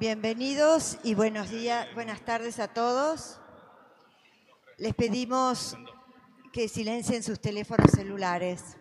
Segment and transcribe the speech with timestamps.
[0.00, 3.40] Bienvenidos y buenos días, buenas tardes a todos.
[4.76, 5.76] Les pedimos
[6.52, 8.76] que silencien sus teléfonos celulares.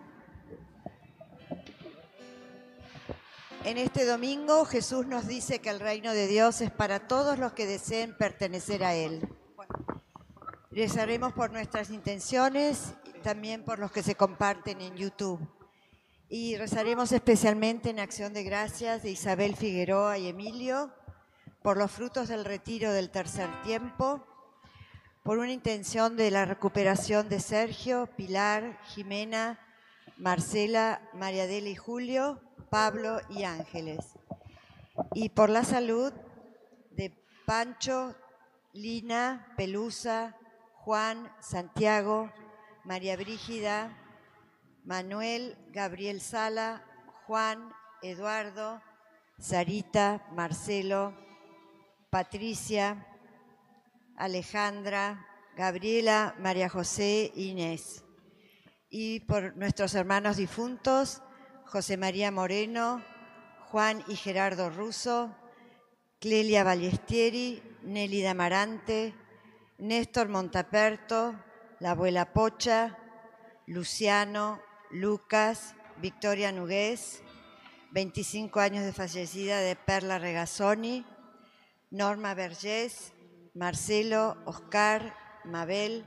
[3.63, 7.53] En este domingo Jesús nos dice que el reino de Dios es para todos los
[7.53, 9.27] que deseen pertenecer a Él.
[10.69, 12.93] Rezaremos por nuestras intenciones
[13.23, 15.39] también por los que se comparten en YouTube.
[16.29, 20.91] Y rezaremos especialmente en acción de gracias de Isabel Figueroa y Emilio
[21.67, 24.25] por los frutos del retiro del tercer tiempo,
[25.21, 29.59] por una intención de la recuperación de Sergio, Pilar, Jimena,
[30.15, 34.13] Marcela, María Adela y Julio, Pablo y Ángeles,
[35.13, 36.13] y por la salud
[36.91, 37.11] de
[37.45, 38.15] Pancho,
[38.71, 40.37] Lina, Pelusa,
[40.73, 42.31] Juan, Santiago,
[42.85, 43.91] María Brígida,
[44.85, 46.85] Manuel, Gabriel Sala,
[47.25, 48.81] Juan, Eduardo,
[49.37, 51.26] Sarita, Marcelo,
[52.17, 53.05] Patricia,
[54.15, 58.03] Alejandra, Gabriela, María José, Inés.
[58.89, 61.21] Y por nuestros hermanos difuntos,
[61.67, 63.03] José María Moreno,
[63.67, 65.35] Juan y Gerardo Russo,
[66.19, 69.13] Clelia Ballestieri, Nelly Damarante,
[69.77, 71.35] Néstor Montaperto,
[71.79, 72.97] la abuela Pocha,
[73.67, 74.59] Luciano,
[74.89, 77.21] Lucas, Victoria Nugués,
[77.91, 81.05] 25 años de fallecida de Perla Regazzoni,
[81.89, 83.13] Norma Vergés,
[83.53, 85.15] Marcelo, Oscar,
[85.45, 86.05] Mabel,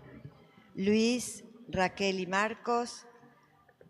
[0.75, 3.07] Luis, Raquel y Marcos,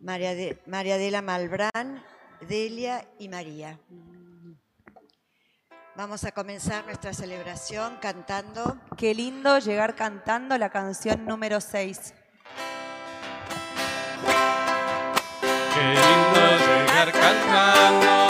[0.00, 2.04] María, de, María Adela Malbrán,
[2.48, 3.78] Delia y María.
[5.96, 8.78] Vamos a comenzar nuestra celebración cantando.
[8.96, 12.14] Qué lindo llegar cantando la canción número 6.
[15.74, 18.29] Qué lindo llegar cantando.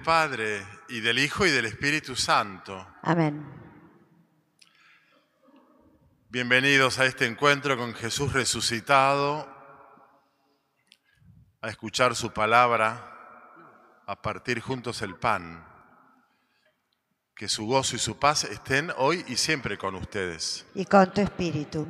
[0.00, 2.86] Padre, y del Hijo, y del Espíritu Santo.
[3.02, 3.44] Amén.
[6.28, 9.48] Bienvenidos a este encuentro con Jesús resucitado,
[11.62, 15.66] a escuchar su palabra, a partir juntos el pan.
[17.34, 20.66] Que su gozo y su paz estén hoy y siempre con ustedes.
[20.74, 21.86] Y con tu espíritu.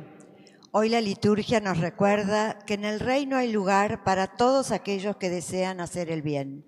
[0.71, 5.29] Hoy la liturgia nos recuerda que en el reino hay lugar para todos aquellos que
[5.29, 6.66] desean hacer el bien.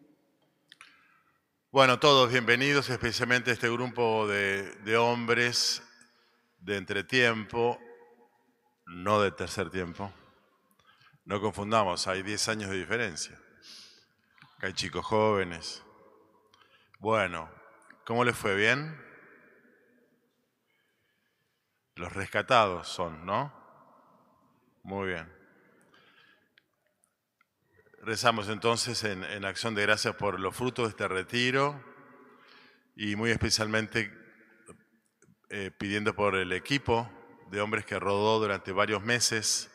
[1.71, 5.83] Bueno, todos bienvenidos, especialmente este grupo de, hombres
[6.61, 7.79] de entretiempo,
[8.87, 10.11] no de tercer tiempo.
[11.25, 13.39] No confundamos, hay 10 años de diferencia.
[14.61, 15.83] hay chicos jóvenes.
[16.97, 17.47] Bueno,
[18.03, 18.55] ¿cómo les fue?
[18.55, 18.99] ¿Bien?
[21.93, 23.53] Los rescatados son, ¿no?
[24.81, 25.38] Muy bien.
[28.09, 31.79] Rezamos entonces en, acción de gracias por los frutos de este retiro
[32.95, 34.11] y muy especialmente
[35.51, 37.07] eh, pidiendo por el equipo
[37.51, 39.69] de hombres que rodó durante varios meses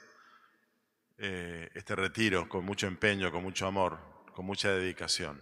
[1.18, 4.00] eh, este retiro con mucho empeño, con mucho amor,
[4.34, 5.40] con mucha dedicación.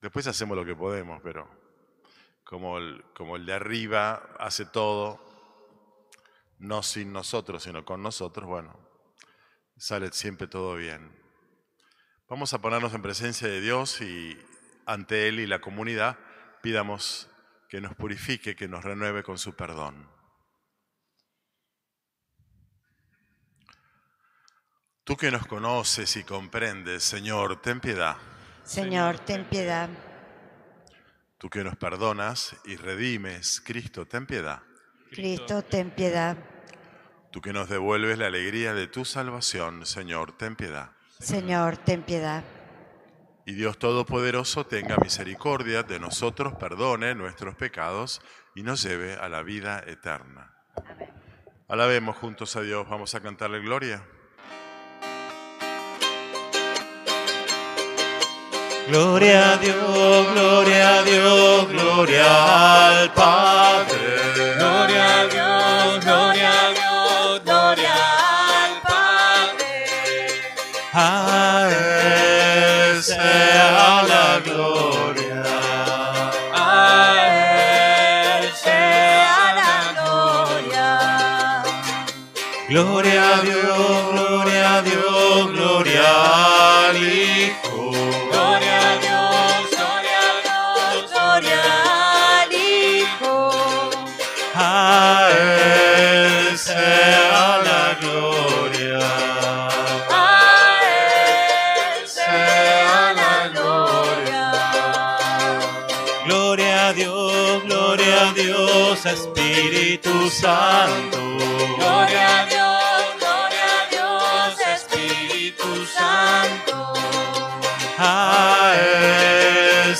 [0.00, 1.50] Después hacemos lo que podemos, pero
[2.44, 2.78] como
[3.14, 5.20] como el de arriba hace todo,
[6.60, 8.83] no sin nosotros, sino con nosotros, bueno,
[9.76, 11.12] sale siempre todo bien.
[12.28, 14.38] Vamos a ponernos en presencia de Dios y
[14.86, 16.18] ante Él y la comunidad
[16.62, 17.28] pidamos
[17.68, 20.08] que nos purifique, que nos renueve con su perdón.
[25.04, 28.16] Tú que nos conoces y comprendes, Señor, ten piedad.
[28.62, 29.90] Señor, ten piedad.
[31.36, 34.62] Tú que nos perdonas y redimes, Cristo, ten piedad.
[35.10, 36.38] Cristo, ten piedad.
[37.34, 40.92] Tú que nos devuelves la alegría de tu salvación, Señor, ten piedad.
[41.18, 42.44] Señor, ten piedad.
[43.44, 48.22] Y Dios Todopoderoso tenga misericordia de nosotros, perdone nuestros pecados
[48.54, 50.54] y nos lleve a la vida eterna.
[51.66, 54.00] Alabemos juntos a Dios, vamos a cantarle gloria.
[58.86, 64.54] Gloria a Dios, gloria a Dios, gloria al Padre.
[64.56, 66.83] Gloria a Dios, gloria a Dios,
[70.96, 75.42] A Él sea la gloria.
[76.54, 77.14] A
[78.38, 81.62] Él sea la gloria.
[82.68, 83.63] Gloria a Dios,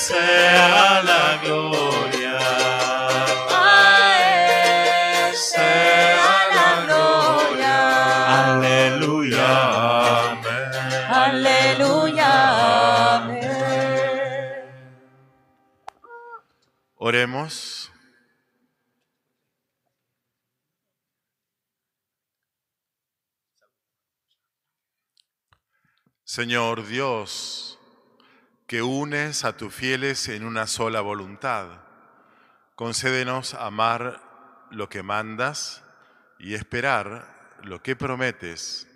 [0.09, 2.39] sea la gloria.
[3.49, 3.63] A
[5.29, 7.77] Él sea la gloria.
[8.45, 9.51] Aleluya.
[10.33, 10.73] Amén.
[11.25, 12.33] Aleluya.
[13.15, 13.51] Amén.
[16.97, 17.91] Oremos.
[26.25, 27.74] Señor Dios,
[28.67, 31.83] que unes a tus fieles en una sola voluntad,
[32.75, 35.85] concédenos amar lo que mandas
[36.39, 38.89] y esperar lo que prometes,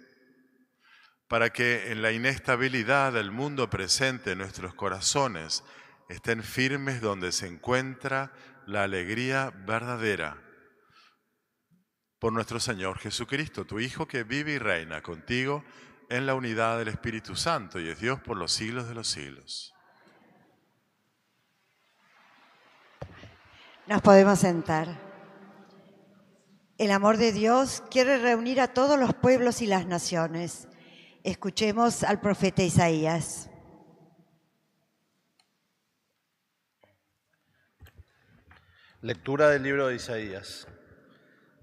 [1.28, 5.62] para que en la inestabilidad del mundo presente en nuestros corazones
[6.08, 8.32] estén firmes donde se encuentra
[8.66, 10.38] la alegría verdadera.
[12.18, 15.64] Por nuestro Señor Jesucristo, tu Hijo que vive y reina contigo
[16.08, 19.74] en la unidad del Espíritu Santo y es Dios por los siglos de los siglos.
[23.86, 24.88] Nos podemos sentar.
[26.78, 30.68] El amor de Dios quiere reunir a todos los pueblos y las naciones.
[31.24, 33.50] Escuchemos al profeta Isaías.
[39.00, 40.66] Lectura del libro de Isaías.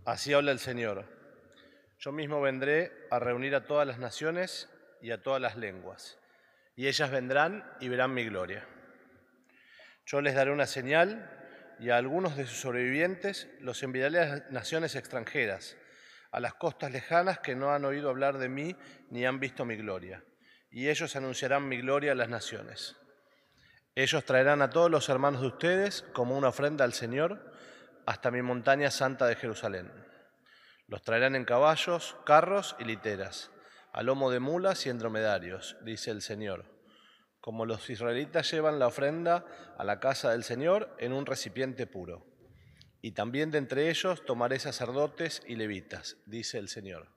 [0.06, 1.15] Así habla el Señor.
[2.06, 4.70] Yo mismo vendré a reunir a todas las naciones
[5.02, 6.20] y a todas las lenguas,
[6.76, 8.64] y ellas vendrán y verán mi gloria.
[10.06, 11.28] Yo les daré una señal
[11.80, 15.78] y a algunos de sus sobrevivientes los enviaré a las naciones extranjeras,
[16.30, 18.76] a las costas lejanas que no han oído hablar de mí
[19.10, 20.24] ni han visto mi gloria,
[20.70, 22.98] y ellos anunciarán mi gloria a las naciones.
[23.96, 27.52] Ellos traerán a todos los hermanos de ustedes como una ofrenda al Señor
[28.06, 30.05] hasta mi montaña santa de Jerusalén.
[30.88, 33.52] Los traerán en caballos, carros y literas,
[33.92, 36.66] a lomo de mulas y en dromedarios, dice el Señor,
[37.42, 39.46] como los israelitas llevan la ofrenda
[39.78, 42.26] a la casa del Señor en un recipiente puro.
[43.02, 47.08] Y también de entre ellos tomaré sacerdotes y levitas, dice el Señor.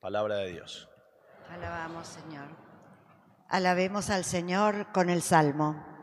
[0.00, 0.88] Palabra de Dios.
[1.50, 2.48] Alabamos, Señor.
[3.48, 5.93] Alabemos al Señor con el salmo.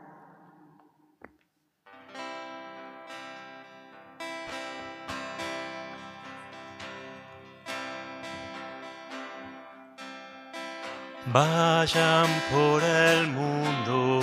[11.32, 14.20] Vayan por el mundo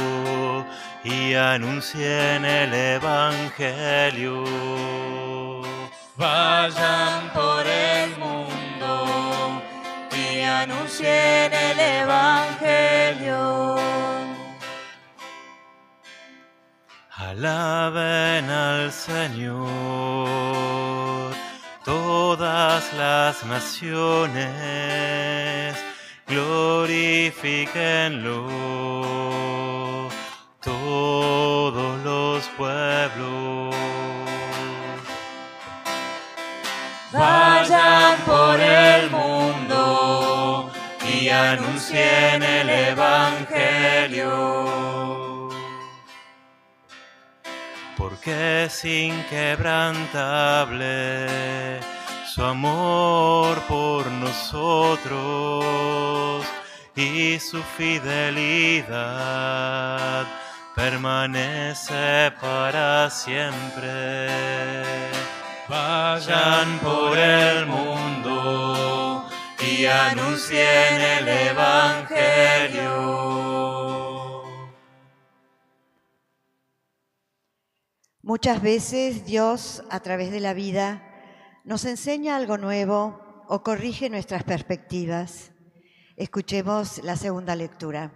[1.03, 4.43] y anuncien el Evangelio.
[6.15, 9.59] Vayan por el mundo
[10.15, 13.75] y anuncien el Evangelio.
[17.17, 19.69] Alaben al Señor
[21.83, 24.45] todas las naciones,
[26.29, 28.47] glorifíquenlo
[30.61, 33.75] todos los pueblos.
[37.11, 40.71] Vayan por el mundo
[41.11, 44.69] y anuncien el Evangelio.
[47.99, 51.27] porque es inquebrantable
[52.39, 55.11] su amor por nosotros
[56.95, 58.95] y su fidelidad
[60.73, 64.29] permanece para siempre.
[65.67, 69.27] Vayan por el mundo
[69.59, 72.79] y anuncien el Evangelio.
[78.21, 81.08] Muchas veces Dios, a través de la vida,
[81.69, 85.51] nos enseña algo nuevo o corrige nuestras perspectivas.
[86.15, 88.11] Escuchemos la segunda lectura.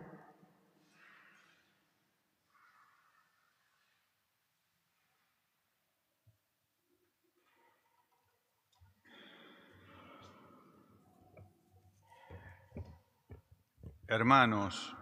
[14.08, 14.96] Hermanos,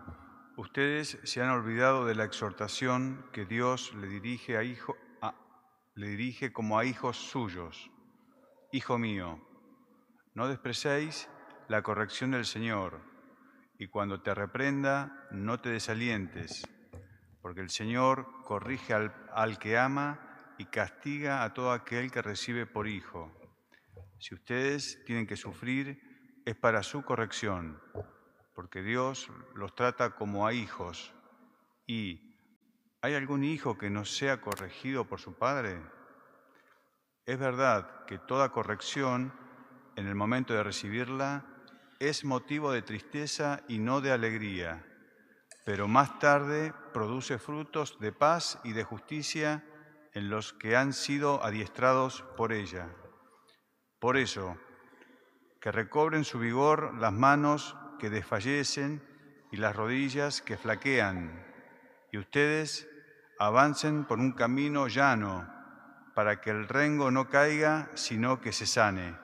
[0.57, 4.97] ustedes se han olvidado de la exhortación que Dios le dirige, a hijo,
[5.95, 7.90] le dirige como a hijos suyos.
[8.71, 9.39] Hijo mío,
[10.33, 11.29] no despreciéis
[11.67, 13.01] la corrección del Señor,
[13.77, 16.67] y cuando te reprenda, no te desalientes,
[17.41, 22.65] porque el Señor corrige al, al que ama y castiga a todo aquel que recibe
[22.65, 23.31] por hijo.
[24.19, 27.79] Si ustedes tienen que sufrir, es para su corrección
[28.61, 31.13] porque Dios los trata como a hijos.
[31.87, 32.37] ¿Y
[33.01, 35.81] hay algún hijo que no sea corregido por su padre?
[37.31, 39.31] Es verdad que toda corrección,
[39.95, 41.45] en el momento de recibirla,
[41.97, 44.85] es motivo de tristeza y no de alegría,
[45.63, 49.63] pero más tarde produce frutos de paz y de justicia
[50.11, 52.89] en los que han sido adiestrados por ella.
[54.01, 54.57] Por eso,
[55.61, 59.01] que recobren su vigor las manos que desfallecen
[59.53, 61.45] y las rodillas que flaquean,
[62.11, 62.89] y ustedes
[63.39, 65.60] avancen por un camino llano,
[66.21, 69.17] para que el rengo no caiga, sino que se sane.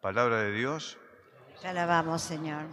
[0.00, 0.96] Palabra de Dios.
[1.60, 2.68] Te alabamos, Señor.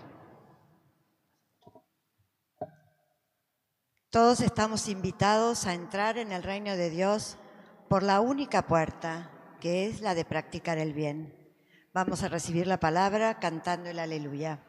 [4.09, 7.37] Todos estamos invitados a entrar en el reino de Dios
[7.89, 11.35] por la única puerta, que es la de practicar el bien.
[11.93, 14.63] Vamos a recibir la palabra cantando el aleluya.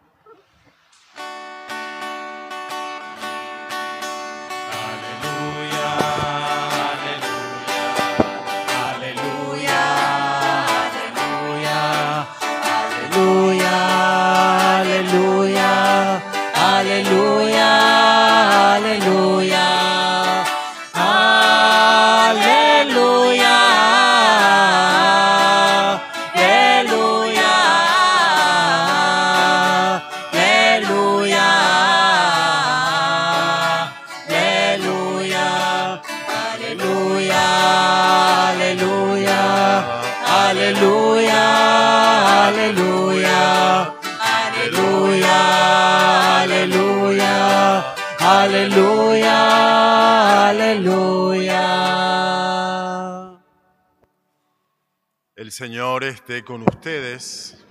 [55.61, 57.66] Señor esté con ustedes.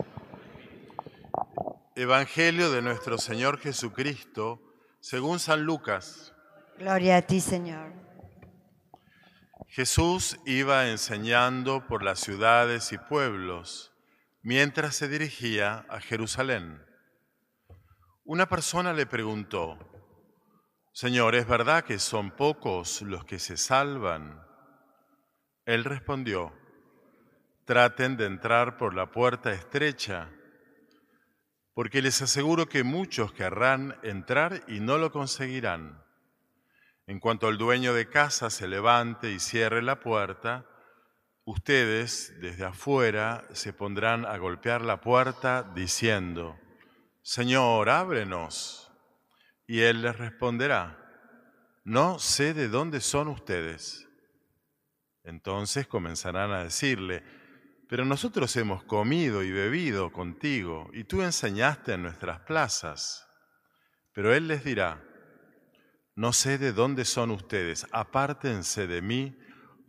[1.95, 4.61] Evangelio de nuestro Señor Jesucristo,
[4.99, 6.31] según San Lucas.
[6.77, 7.91] Gloria a ti, Señor.
[9.69, 13.91] Jesús iba enseñando por las ciudades y pueblos
[14.43, 16.85] mientras se dirigía a Jerusalén.
[18.23, 19.79] Una persona le preguntó,
[20.93, 24.43] Señor, ¿es verdad que son pocos los que se salvan?
[25.65, 26.53] Él respondió,
[27.69, 30.31] traten de entrar por la puerta estrecha,
[31.75, 36.03] porque les aseguro que muchos querrán entrar y no lo conseguirán.
[37.05, 40.65] En cuanto el dueño de casa se levante y cierre la puerta,
[41.45, 46.59] ustedes desde afuera se pondrán a golpear la puerta diciendo,
[47.21, 48.91] Señor, ábrenos.
[49.67, 50.97] Y él les responderá,
[51.83, 54.07] no sé de dónde son ustedes.
[55.23, 57.23] Entonces comenzarán a decirle,
[57.89, 63.27] pero nosotros hemos comido y bebido contigo, y tú enseñaste en nuestras plazas.
[64.13, 65.03] Pero él les dirá,
[66.15, 69.35] no sé de dónde son ustedes, apártense de mí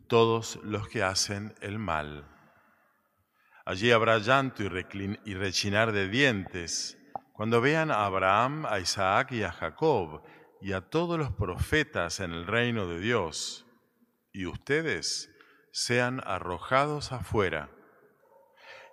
[0.08, 2.26] todos los que hacen el mal.
[3.66, 6.96] Allí habrá llanto y, rechinar de dientes
[7.34, 10.22] cuando vean a Abraham, a Isaac y a Jacob
[10.62, 13.66] y a todos los profetas en el reino de Dios,
[14.32, 15.30] y ustedes
[15.70, 17.70] sean arrojados afuera.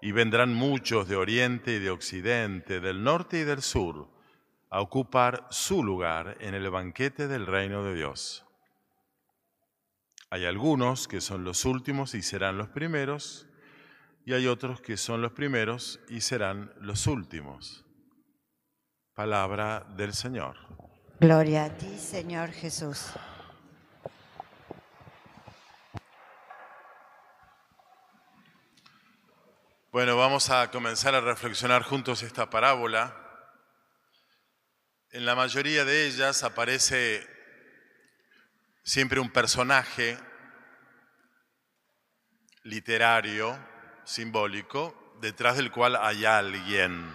[0.01, 4.09] Y vendrán muchos de oriente y de occidente, del norte y del sur,
[4.69, 8.45] a ocupar su lugar en el banquete del reino de Dios.
[10.29, 13.47] Hay algunos que son los últimos y serán los primeros,
[14.25, 17.85] y hay otros que son los primeros y serán los últimos.
[19.13, 20.57] Palabra del Señor.
[21.19, 23.13] Gloria a ti, Señor Jesús.
[29.89, 33.15] Bueno, vamos a comenzar a reflexionar juntos esta parábola.
[35.11, 37.25] En la mayoría de ellas aparece
[38.83, 40.17] siempre un personaje
[42.63, 43.57] literario,
[44.03, 47.09] simbólico detrás del cual hay alguien.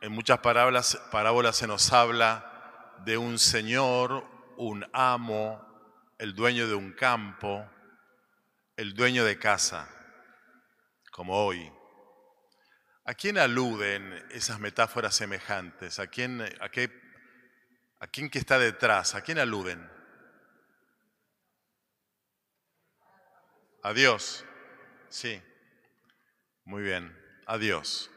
[0.00, 4.24] En muchas parábolas, se nos habla de un señor,
[4.58, 5.60] un amo,
[6.18, 7.68] el dueño de un campo,
[8.76, 9.88] el dueño de casa,
[11.14, 11.72] como hoy.
[13.04, 16.00] ¿A quién aluden esas metáforas semejantes?
[16.00, 16.90] ¿A quién, a qué,
[18.00, 19.14] a quién que está detrás?
[19.14, 19.88] ¿A quién aluden?
[23.84, 24.44] A Dios.
[25.08, 25.40] Sí.
[26.64, 27.16] Muy bien.
[27.46, 28.10] A Dios.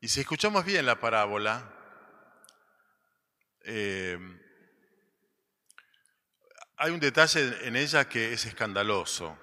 [0.00, 1.74] Y si escuchamos bien la parábola,
[3.64, 4.16] eh,
[6.76, 9.36] hay un detalle en ella que es escandaloso.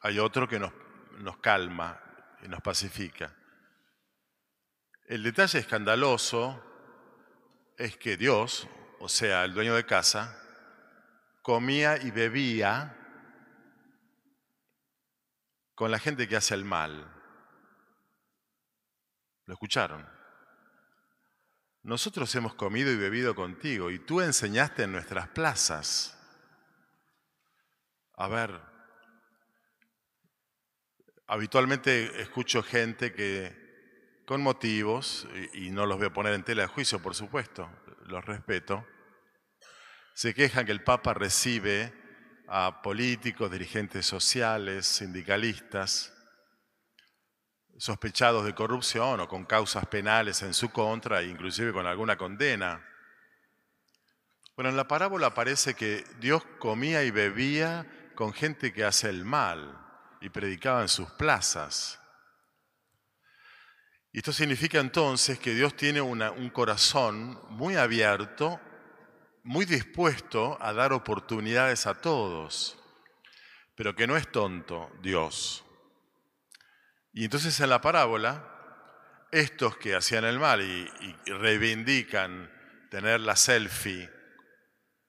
[0.00, 0.72] Hay otro que nos,
[1.18, 2.00] nos calma
[2.42, 3.34] y nos pacifica.
[5.06, 6.62] El detalle escandaloso
[7.76, 8.66] es que Dios,
[8.98, 10.36] o sea, el dueño de casa,
[11.42, 12.96] comía y bebía
[15.74, 17.12] con la gente que hace el mal.
[19.44, 20.08] ¿Lo escucharon?
[21.82, 26.18] Nosotros hemos comido y bebido contigo y tú enseñaste en nuestras plazas.
[28.14, 28.60] A ver,
[31.26, 33.66] habitualmente escucho gente que
[34.26, 37.70] con motivos, y, no los voy a poner en tela de juicio, por supuesto,
[38.06, 38.84] los respeto,
[40.14, 41.92] se quejan que el Papa recibe
[42.48, 46.12] a políticos, dirigentes sociales, sindicalistas,
[47.78, 52.84] sospechados de corrupción o con causas penales en su contra, inclusive con alguna condena.
[54.56, 59.24] Bueno, en la parábola parece que Dios comía y bebía con gente que hace el
[59.24, 59.85] mal
[60.20, 62.00] y predicaba en sus plazas.
[64.12, 68.58] Y esto significa entonces que Dios tiene un corazón muy abierto,
[69.42, 72.78] muy dispuesto a dar oportunidades a todos,
[73.74, 75.64] pero que no es tonto Dios.
[77.12, 78.56] Y entonces en la parábola,
[79.30, 80.86] estos que hacían el mal y,
[81.26, 82.50] reivindican
[82.90, 84.10] tener la selfie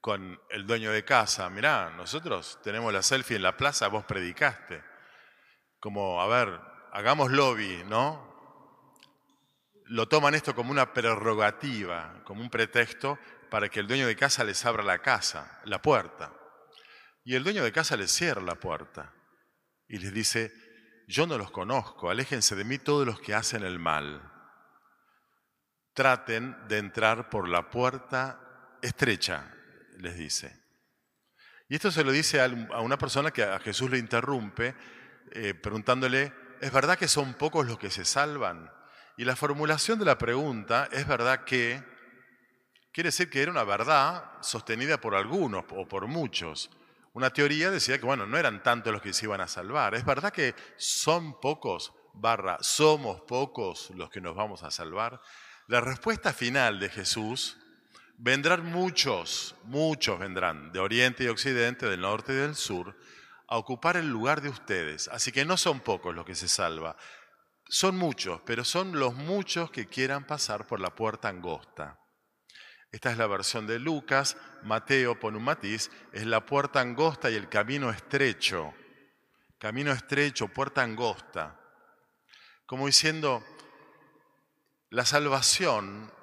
[0.01, 4.96] con el dueño de casa, mirá, nosotros tenemos la selfie en la plaza, vos predicaste.
[5.79, 6.59] Como, a ver,
[6.91, 8.25] hagamos lobby, ¿no?
[9.85, 13.17] Lo toman esto como una prerrogativa, como un pretexto
[13.49, 16.33] para que el dueño de casa les abra la casa, la puerta.
[17.23, 19.13] Y el dueño de casa les cierra la puerta
[19.87, 20.51] y les dice,
[21.07, 24.31] yo no los conozco, aléjense de mí todos los que hacen el mal.
[25.93, 29.53] Traten de entrar por la puerta estrecha,
[29.97, 30.67] les dice.
[31.69, 32.47] Y esto se lo dice a
[32.81, 34.75] una persona que a Jesús le interrumpe,
[35.31, 38.71] eh, preguntándole, ¿es verdad que son pocos los que se salvan?
[39.17, 41.83] Y la formulación de la pregunta, ¿es verdad que?
[42.91, 46.71] Quiere decir que era una verdad sostenida por algunos o por muchos.
[47.13, 49.93] Una teoría decía que, bueno, no eran tantos los que se iban a salvar.
[49.93, 55.21] Es verdad que son pocos, barra, somos pocos los que nos vamos a salvar.
[55.67, 57.57] La respuesta final de Jesús,
[58.17, 62.97] vendrán muchos, muchos vendrán, de oriente y occidente, del norte y del sur,
[63.47, 65.07] a ocupar el lugar de ustedes.
[65.07, 66.95] Así que no son pocos los que se salvan.
[67.69, 71.99] Son muchos, pero son los muchos que quieran pasar por la puerta angosta.
[72.91, 74.37] Esta es la versión de Lucas.
[74.63, 75.91] Mateo pone un matiz.
[76.13, 78.73] Es la puerta angosta y el camino estrecho.
[79.59, 81.59] Camino estrecho, puerta angosta.
[82.65, 83.43] Como diciendo,
[84.89, 86.13] la salvación,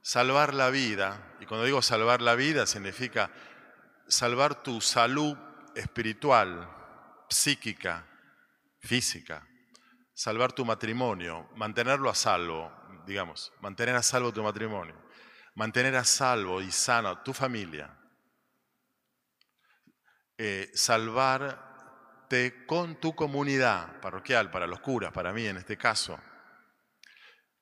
[0.00, 3.30] salvar la vida, y cuando digo salvar la vida significa
[4.08, 5.36] salvar tu salud
[5.76, 6.68] espiritual,
[7.28, 8.06] psíquica,
[8.80, 9.46] física,
[10.14, 12.72] salvar tu matrimonio, mantenerlo a salvo,
[13.06, 15.06] digamos, mantener a salvo tu matrimonio
[15.56, 17.98] mantener a salvo y sano tu familia,
[20.38, 26.20] eh, salvarte con tu comunidad parroquial, para los curas, para mí en este caso.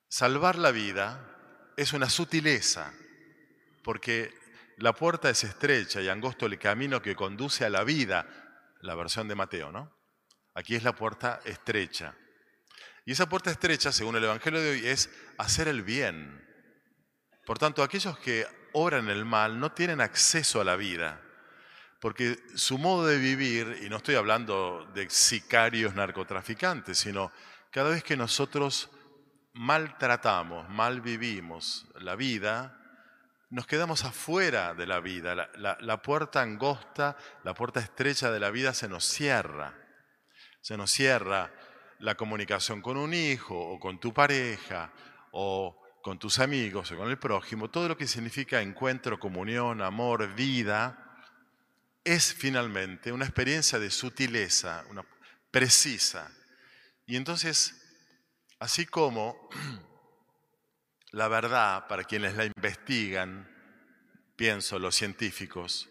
[0.08, 2.92] Salvar la vida es una sutileza,
[3.84, 4.34] porque
[4.78, 8.26] la puerta es estrecha y angosto el camino que conduce a la vida,
[8.80, 9.96] la versión de Mateo, ¿no?
[10.54, 12.16] Aquí es la puerta estrecha.
[13.04, 16.44] Y esa puerta estrecha, según el Evangelio de hoy, es hacer el bien,
[17.44, 21.20] por tanto, aquellos que obran el mal no tienen acceso a la vida,
[22.00, 27.32] porque su modo de vivir, y no estoy hablando de sicarios narcotraficantes, sino
[27.70, 28.90] cada vez que nosotros
[29.52, 32.78] maltratamos, mal vivimos la vida,
[33.54, 35.36] nos quedamos afuera de la vida.
[35.36, 39.72] La, la, puerta angosta, la puerta estrecha de la vida se nos cierra.
[40.60, 41.52] Se nos cierra
[42.00, 44.92] la comunicación con un hijo o con tu pareja
[45.30, 50.34] o con tus amigos o con el prójimo, todo lo que significa encuentro, comunión, amor,
[50.34, 51.16] vida,
[52.02, 55.06] es finalmente una experiencia de sutileza, una
[55.52, 56.28] precisa.
[57.06, 57.80] Y entonces,
[58.58, 59.48] así como
[61.14, 63.48] la verdad, para quienes la investigan,
[64.34, 65.88] pienso, los científicos,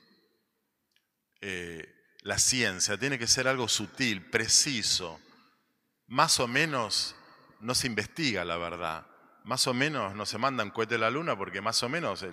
[1.39, 5.21] eh, la ciencia tiene que ser algo sutil, preciso,
[6.07, 7.15] más o menos
[7.61, 9.07] no se investiga la verdad,
[9.45, 12.25] más o menos no se manda un cohete a la luna porque más o menos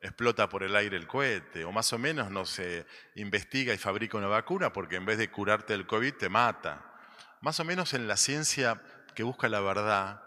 [0.00, 4.16] explota por el aire el cohete, o más o menos no se investiga y fabrica
[4.16, 6.90] una vacuna porque en vez de curarte el COVID te mata.
[7.42, 8.82] Más o menos en la ciencia
[9.14, 10.22] que busca la verdad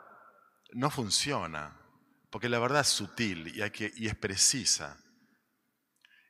[0.73, 1.79] no funciona,
[2.33, 3.61] porque la verdad es sutil y,
[4.07, 4.97] es precisa.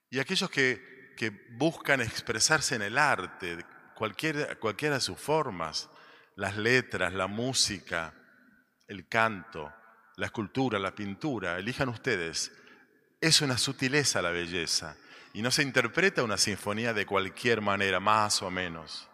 [0.10, 0.92] Y aquellos que,
[1.58, 5.90] buscan expresarse en el arte, cualquier, cualquiera de sus formas,
[6.36, 8.14] las letras, la música,
[8.86, 9.72] el canto,
[10.18, 12.52] la escultura, la pintura, elijan ustedes
[13.22, 14.98] es una sutileza la belleza
[15.34, 19.10] y no se interpreta una sinfonía de cualquier manera, más o menos.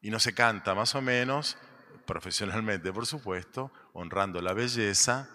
[0.00, 1.58] Y no se canta más o menos,
[2.06, 5.28] profesionalmente por supuesto, honrando la belleza,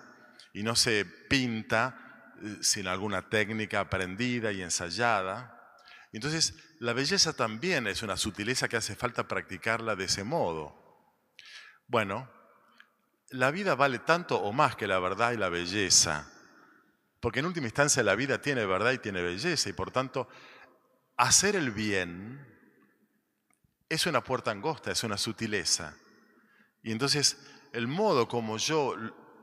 [0.53, 5.59] y no se pinta eh, sin alguna técnica aprendida y ensayada.
[6.11, 10.83] Entonces, la belleza también es una sutileza que hace falta practicarla de ese modo.
[11.87, 12.29] Bueno,
[13.29, 16.29] la vida vale tanto o más que la verdad y la belleza.
[17.19, 20.27] Porque en última instancia la vida tiene verdad y tiene belleza y por tanto
[21.17, 22.45] hacer el bien
[23.89, 25.95] es una puerta angosta, es una sutileza.
[26.83, 27.39] Y entonces
[27.71, 28.95] el modo como yo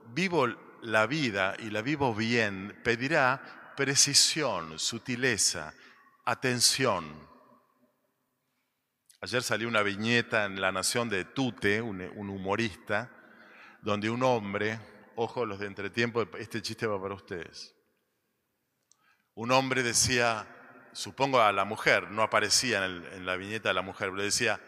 [0.09, 0.46] vivo
[0.83, 5.75] la vida y la vivo bien pedirá precisión, sutileza,
[6.25, 7.29] atención.
[9.23, 13.11] Ayer salió una viñeta en La Nación de Tute, un, humorista,
[13.83, 14.81] donde un hombre
[15.23, 17.75] Ojo, los de entretiempo, este chiste va para ustedes.
[19.35, 20.47] Un hombre decía,
[20.93, 24.59] supongo a la mujer, no aparecía en, la viñeta de la mujer, pero decía,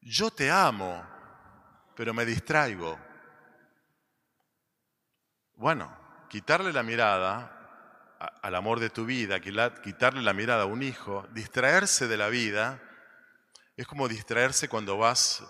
[0.00, 1.06] yo te amo,
[1.94, 2.98] pero me distraigo.
[5.62, 5.96] Bueno,
[6.28, 12.08] quitarle la mirada al amor de tu vida, quitarle la mirada a un hijo, distraerse
[12.08, 12.82] de la vida,
[13.76, 15.44] es como distraerse cuando vas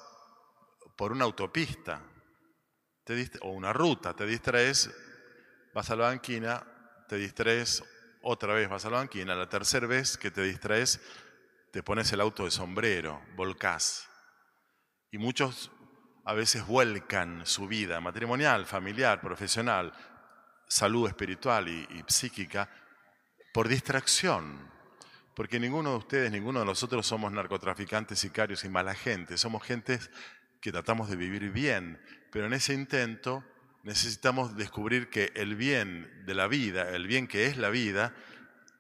[0.97, 2.03] por una autopista
[3.41, 4.91] o una ruta, te distraes,
[5.73, 6.63] vas a la banquina,
[7.09, 7.83] te distraes,
[8.21, 11.01] otra vez vas a la banquina, la tercera vez que te distraes,
[11.73, 14.07] te pones el auto de sombrero, volcás.
[15.11, 15.71] Y muchos
[16.25, 19.93] a veces vuelcan su vida matrimonial, familiar, profesional,
[20.69, 22.69] salud espiritual y, psíquica
[23.53, 24.71] por distracción.
[25.35, 29.37] Porque ninguno de ustedes, ninguno de nosotros somos narcotraficantes, sicarios y mala gente.
[29.37, 30.11] Somos gentes
[30.61, 33.45] que tratamos de vivir bien, pero en ese intento
[33.83, 38.15] necesitamos descubrir que el bien de la vida, el bien que es la vida,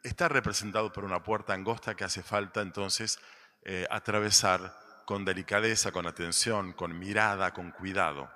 [0.02, 3.18] está representado por una puerta angosta que hace falta entonces
[3.64, 4.82] eh, atravesar
[5.12, 8.31] con delicadeza, con atención, con mirada, con cuidado.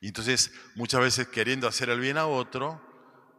[0.00, 2.80] Y entonces muchas veces queriendo hacer el bien a otro,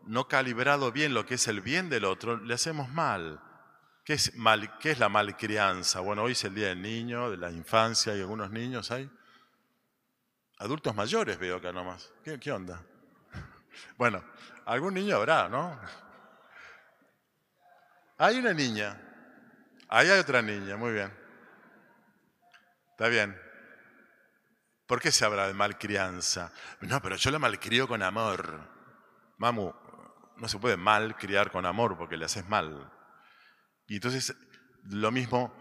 [0.03, 3.41] no calibrado bien lo que es el bien del otro, le hacemos mal.
[4.05, 6.01] ¿Qué es, mal, ¿Qué es la malcrianza?
[6.01, 9.09] Bueno, hoy es el Día del Niño, de la infancia, y algunos niños hay.
[10.59, 12.13] Adultos mayores veo acá nomás.
[12.23, 12.79] ¿Qué, qué onda?
[13.97, 14.23] Bueno,
[14.65, 15.79] algún niño habrá, ¿no?
[18.19, 19.01] Hay una niña.
[19.89, 21.22] Ahí hay otra niña, muy bien.
[22.93, 23.35] Está bien.
[24.85, 26.53] ¿Por qué se habla de malcrianza?
[26.81, 28.69] No, pero yo la malcrio con amor.
[29.39, 29.73] Mamu,
[30.37, 32.91] no se puede malcriar con amor porque le haces mal.
[33.87, 34.35] Y entonces,
[34.83, 35.51] lo mismo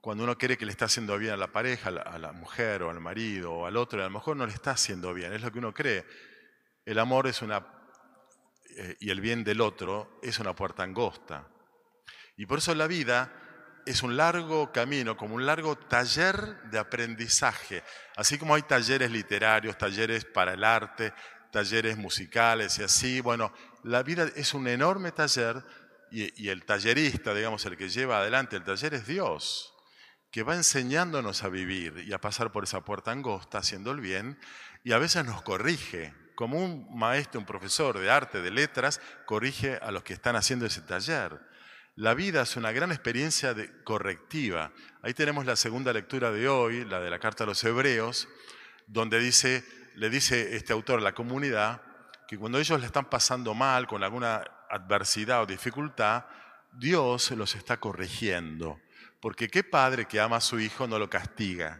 [0.00, 2.90] cuando uno cree que le está haciendo bien a la pareja, a la, mujer o
[2.90, 5.52] al marido o al otro, a lo mejor no le está haciendo bien, es lo
[5.52, 6.04] que uno cree.
[6.84, 7.64] El amor es una,
[8.76, 11.48] eh, y el bien del otro es una puerta angosta.
[12.36, 13.41] Y por eso la vida
[13.86, 17.82] es un largo camino, como un largo taller de aprendizaje.
[18.16, 21.12] Así como hay talleres literarios, talleres para el arte,
[21.52, 23.52] talleres musicales y así, bueno,
[23.84, 25.62] la vida es un enorme taller
[26.10, 29.72] y, el tallerista, digamos, el que lleva adelante el taller es Dios,
[30.30, 34.38] que va enseñándonos a vivir y a pasar por esa puerta angosta, haciendo el bien,
[34.84, 39.76] y a veces nos corrige, como un maestro, un profesor de arte, de letras, corrige
[39.76, 41.40] a los que están haciendo ese taller.
[41.94, 44.72] La vida es una gran experiencia correctiva.
[45.02, 48.28] Ahí tenemos la segunda lectura de hoy, la de la carta a los hebreos,
[48.86, 49.62] donde dice,
[49.96, 51.82] le dice este autor a la comunidad
[52.26, 56.24] que cuando ellos le están pasando mal con alguna adversidad o dificultad,
[56.72, 58.80] Dios los está corrigiendo.
[59.20, 61.78] Porque qué padre que ama a su hijo no lo castiga.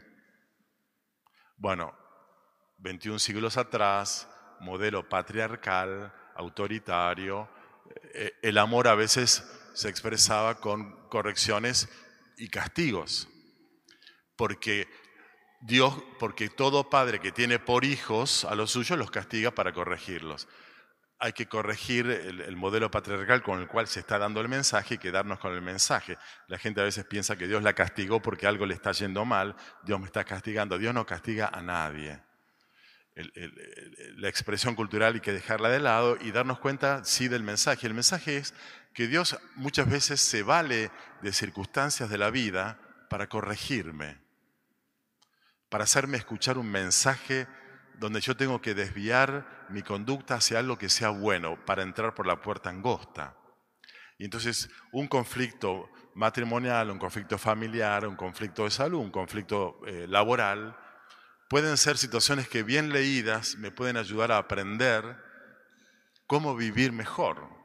[1.57, 1.97] Bueno,
[2.81, 4.29] 21 siglos atrás,
[4.61, 7.49] modelo patriarcal, autoritario,
[8.13, 11.89] eh, el amor a veces se expresaba con correcciones
[12.37, 13.29] y castigos.
[14.37, 14.89] Porque
[15.61, 20.49] Dios, porque todo padre que tiene por hijos a los suyos los castiga para corregirlos.
[21.19, 24.95] Hay que corregir el, el modelo patriarcal con el cual se está dando el mensaje
[24.95, 26.19] y quedarnos con el mensaje.
[26.49, 29.55] La gente a veces piensa que Dios la castigó porque algo le está yendo mal,
[29.85, 30.79] Dios me está castigando.
[30.79, 32.21] Dios no castiga a nadie.
[34.17, 37.87] La expresión cultural hay que dejarla de lado y darnos cuenta, sí, del mensaje.
[37.87, 38.55] El mensaje es
[38.95, 40.91] que Dios muchas veces se vale
[41.23, 42.79] de circunstancias de la vida
[43.09, 44.21] para corregirme,
[45.69, 47.47] para hacerme escuchar un mensaje
[47.99, 52.27] donde yo tengo que desviar mi conducta hacia algo que sea bueno, para entrar por
[52.27, 53.37] la puerta angosta.
[54.19, 60.07] Y entonces un conflicto matrimonial, un conflicto familiar, un conflicto de salud, un conflicto eh,
[60.09, 60.77] laboral,
[61.49, 65.17] pueden ser situaciones que bien leídas me pueden ayudar a aprender
[66.27, 67.62] cómo vivir mejor.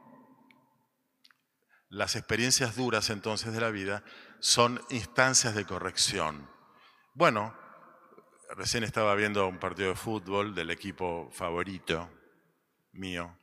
[1.90, 4.02] Las experiencias duras entonces de la vida
[4.40, 6.48] son instancias de corrección.
[7.14, 7.54] Bueno,
[8.56, 12.10] recién estaba viendo un partido de fútbol del equipo favorito
[12.92, 13.36] mío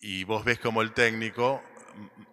[0.00, 1.62] y vos ves como el técnico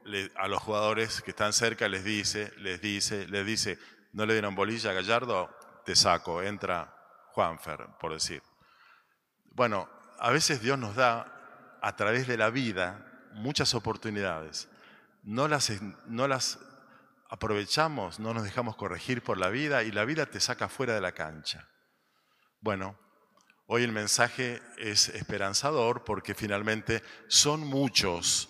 [0.05, 3.79] mm, a los jugadores que están cerca les dice, les dice, les dice,
[4.13, 5.49] no le dieron bolilla a Gallardo,
[5.84, 6.93] te saco, entra
[7.31, 8.41] Juanfer, por decir.
[9.45, 14.69] Bueno, a veces Dios nos da a través de la vida muchas oportunidades.
[15.25, 15.71] No las,
[16.05, 16.59] no las
[17.29, 21.01] aprovechamos, no nos dejamos corregir por la vida y la vida te saca fuera de
[21.01, 21.67] la cancha.
[22.61, 22.99] Bueno,
[23.65, 28.49] hoy el mensaje es esperanzador porque finalmente son muchos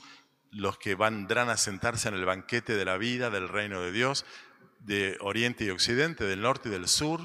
[0.52, 4.26] los que vendrán a sentarse en el banquete de la vida del reino de Dios,
[4.80, 7.22] de Oriente y Occidente, del norte y del sur.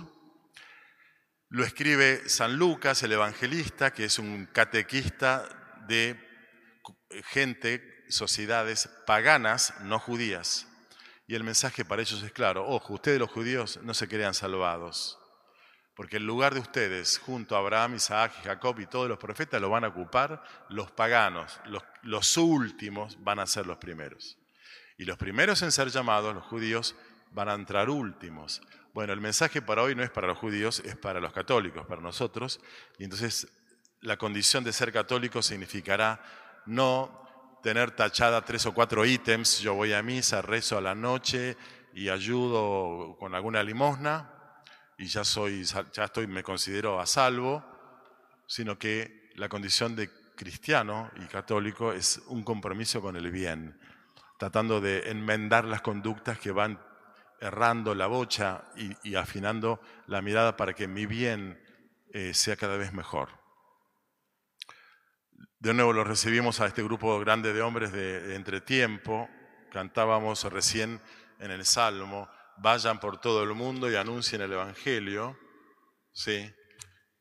[1.49, 5.49] Lo escribe San Lucas, el evangelista, que es un catequista
[5.89, 6.17] de
[7.25, 10.67] gente, sociedades paganas, no judías.
[11.27, 15.19] Y el mensaje para ellos es claro, ojo, ustedes los judíos no se crean salvados,
[15.95, 19.71] porque el lugar de ustedes, junto a Abraham, Isaac, Jacob y todos los profetas, lo
[19.71, 24.39] van a ocupar los paganos, los, los últimos van a ser los primeros.
[24.99, 26.97] Y los primeros en ser llamados, los judíos,
[27.31, 28.61] van a entrar últimos.
[28.93, 32.03] Bueno, el mensaje para hoy no es para los judíos, es para los católicos, para
[32.03, 32.61] nosotros.
[32.99, 33.49] Y entonces
[34.01, 36.21] la condición de ser católico significará
[36.67, 37.30] no
[37.63, 41.57] tener tachada tres o cuatro ítems, yo voy a misa, rezo a la noche
[41.93, 44.31] y ayudo con alguna limosna
[44.97, 47.65] y ya soy ya estoy me considero a salvo,
[48.47, 53.79] sino que la condición de cristiano y católico es un compromiso con el bien,
[54.39, 56.81] tratando de enmendar las conductas que van
[57.41, 61.59] errando la bocha y, afinando la mirada para que mi bien
[62.13, 63.40] eh, sea cada vez mejor.
[65.61, 69.29] De nuevo los recibimos a este grupo grande de hombres de, entretiempo.
[69.71, 71.03] Cantábamos recién
[71.39, 75.39] en el Salmo, vayan por todo el mundo y anuncien el Evangelio.
[76.15, 76.51] Sí.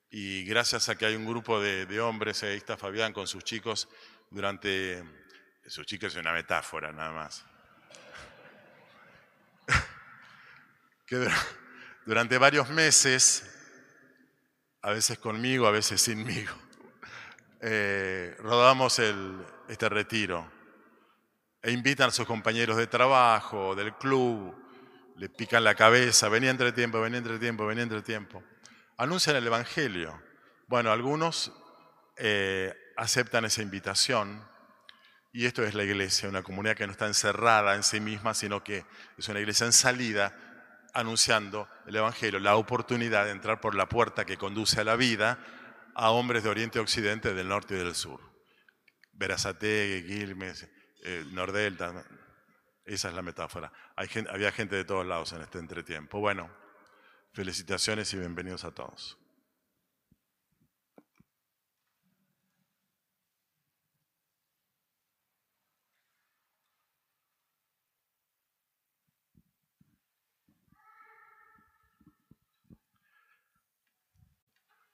[0.09, 3.43] Y gracias a que hay un grupo de, de hombres, ahí está Fabián con sus
[3.43, 3.89] chicos,
[4.31, 5.03] durante...
[5.67, 7.45] Sus chicos es una metáfora nada más.
[11.05, 11.45] que dura-
[12.05, 13.43] durante varios meses,
[14.81, 16.55] a veces conmigo, a veces sinmigo,
[17.61, 20.49] eh, rodamos el, este retiro
[21.61, 24.55] e invitan a sus compañeros de trabajo, del club,
[25.17, 28.41] le pican la cabeza, venía entre tiempo, venía entre tiempo, venía entre tiempo.
[28.97, 30.21] Anuncian el Evangelio.
[30.67, 31.51] Bueno, algunos
[32.15, 34.47] eh, aceptan esa invitación
[35.33, 38.63] y esto es la iglesia, una comunidad que no está encerrada en sí misma, sino
[38.63, 38.85] que
[39.17, 40.35] es una iglesia en salida,
[40.93, 45.37] anunciando el Evangelio, la oportunidad de entrar por la puerta que conduce a la vida
[46.01, 48.21] a hombres de Oriente y Occidente, del norte y del sur.
[49.11, 50.65] Verazategui, Quilmes,
[51.03, 52.05] eh, Nordelta,
[52.85, 53.71] esa es la metáfora.
[53.97, 56.19] Hay gen- había gente de todos lados en este entretiempo.
[56.19, 56.49] Bueno,
[57.33, 59.17] felicitaciones y bienvenidos a todos.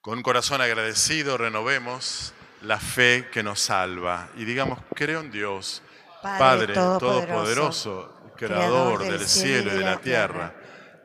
[0.05, 5.81] Con un corazón agradecido renovemos la fe que nos salva y digamos, creo en Dios,
[6.21, 10.53] Padre, Todopoderoso, Creador del cielo y de la tierra.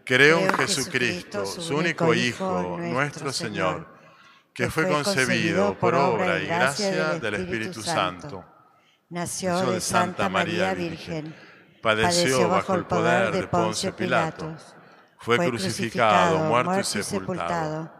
[0.05, 3.89] Creo en Jesucristo, su único Hijo, nuestro Señor,
[4.53, 8.45] que fue concebido por obra y gracia del Espíritu Santo.
[9.09, 11.35] Nació de Santa María Virgen.
[11.81, 14.55] Padeció bajo el poder de Poncio Pilato.
[15.17, 18.00] Fue crucificado, muerto y sepultado.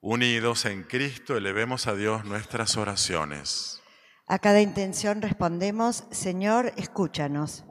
[0.00, 3.82] Unidos en Cristo, elevemos a Dios nuestras oraciones.
[4.28, 7.64] A cada intención respondemos, Señor, escúchanos.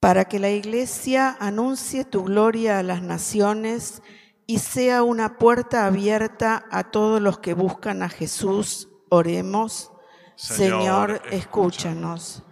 [0.00, 4.02] Para que la Iglesia anuncie tu gloria a las naciones
[4.46, 9.90] y sea una puerta abierta a todos los que buscan a Jesús, oremos.
[10.36, 12.44] Señor, escúchanos.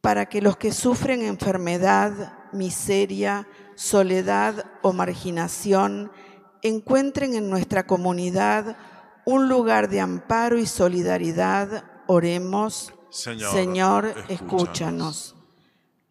[0.00, 6.10] Para que los que sufren enfermedad, miseria, soledad o marginación
[6.62, 8.76] encuentren en nuestra comunidad
[9.26, 12.92] un lugar de amparo y solidaridad, oremos.
[13.10, 15.36] Señor, escúchanos.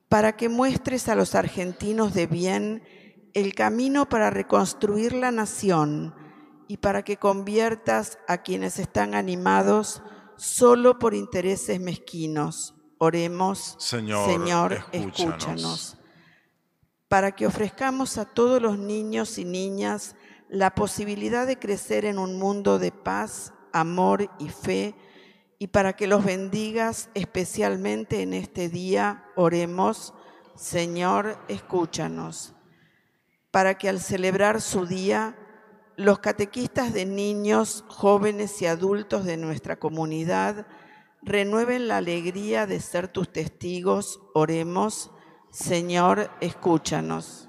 [0.09, 2.83] Para que muestres a los argentinos de bien
[3.33, 6.15] el camino para reconstruir la nación
[6.67, 10.01] y para que conviertas a quienes están animados
[10.37, 12.75] solo por intereses mezquinos.
[12.99, 15.97] Oremos, Señor, escúchanos.
[17.13, 20.15] Para que ofrezcamos a todos los niños y niñas
[20.49, 24.95] la posibilidad de crecer en un mundo de paz, amor y fe,
[25.59, 30.15] y para que los bendigas especialmente en este día, oremos,
[30.55, 32.55] Señor, escúchanos.
[33.51, 35.37] Para que al celebrar su día,
[35.95, 40.65] los catequistas de niños, jóvenes y adultos de nuestra comunidad
[41.21, 44.19] renueven la alegría de ser tus testigos.
[44.33, 45.11] Oremos,
[45.53, 47.47] Señor, escúchanos.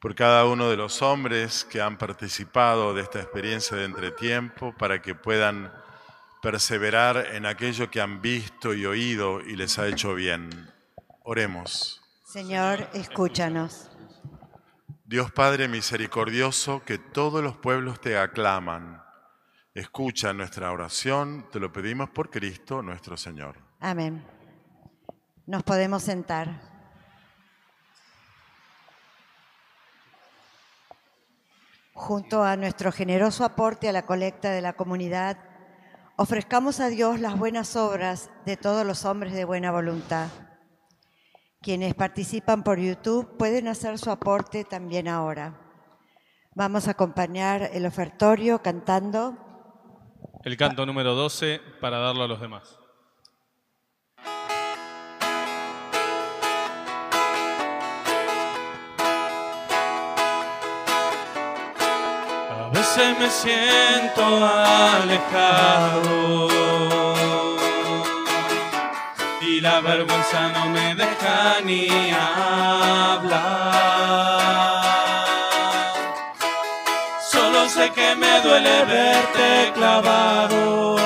[0.00, 5.00] Por cada uno de los hombres que han participado de esta experiencia de entretiempo, para
[5.00, 5.72] que puedan
[6.42, 10.50] perseverar en aquello que han visto y oído y les ha hecho bien.
[11.22, 12.02] Oremos.
[12.24, 13.90] Señor, escúchanos.
[15.04, 19.00] Dios Padre misericordioso, que todos los pueblos te aclaman.
[19.72, 23.54] Escucha nuestra oración, te lo pedimos por Cristo nuestro Señor.
[23.78, 24.24] Amén.
[25.46, 26.77] Nos podemos sentar.
[31.98, 35.36] Junto a nuestro generoso aporte a la colecta de la comunidad,
[36.16, 40.28] ofrezcamos a Dios las buenas obras de todos los hombres de buena voluntad.
[41.60, 45.60] Quienes participan por YouTube pueden hacer su aporte también ahora.
[46.54, 49.36] Vamos a acompañar el ofertorio cantando.
[50.44, 52.77] El canto número 12 para darlo a los demás.
[62.88, 66.48] Veces me siento alejado
[69.42, 73.42] y la vergüenza no me deja ni hablar.
[77.20, 80.96] Solo sé que me duele verte clavado,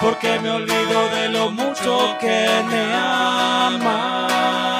[0.00, 4.73] porque me olvido de lo mucho que me amas.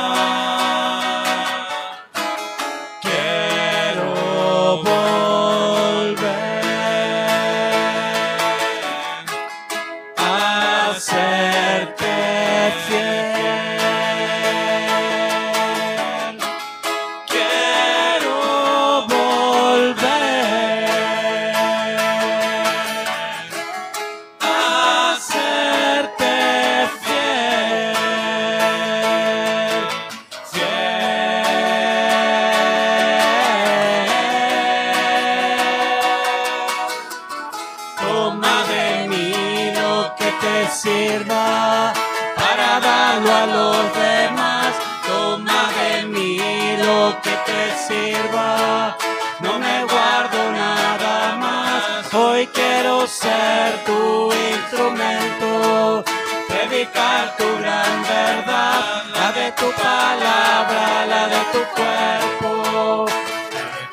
[38.34, 41.92] toma de mí lo que te sirva
[42.34, 44.74] para darlo a los demás.
[45.06, 46.38] Toma de mí
[46.78, 48.96] lo que te sirva,
[49.40, 52.14] no me guardo nada más.
[52.14, 56.04] Hoy quiero ser tu instrumento,
[56.48, 63.06] predicar tu gran verdad, la de tu palabra, la de tu cuerpo,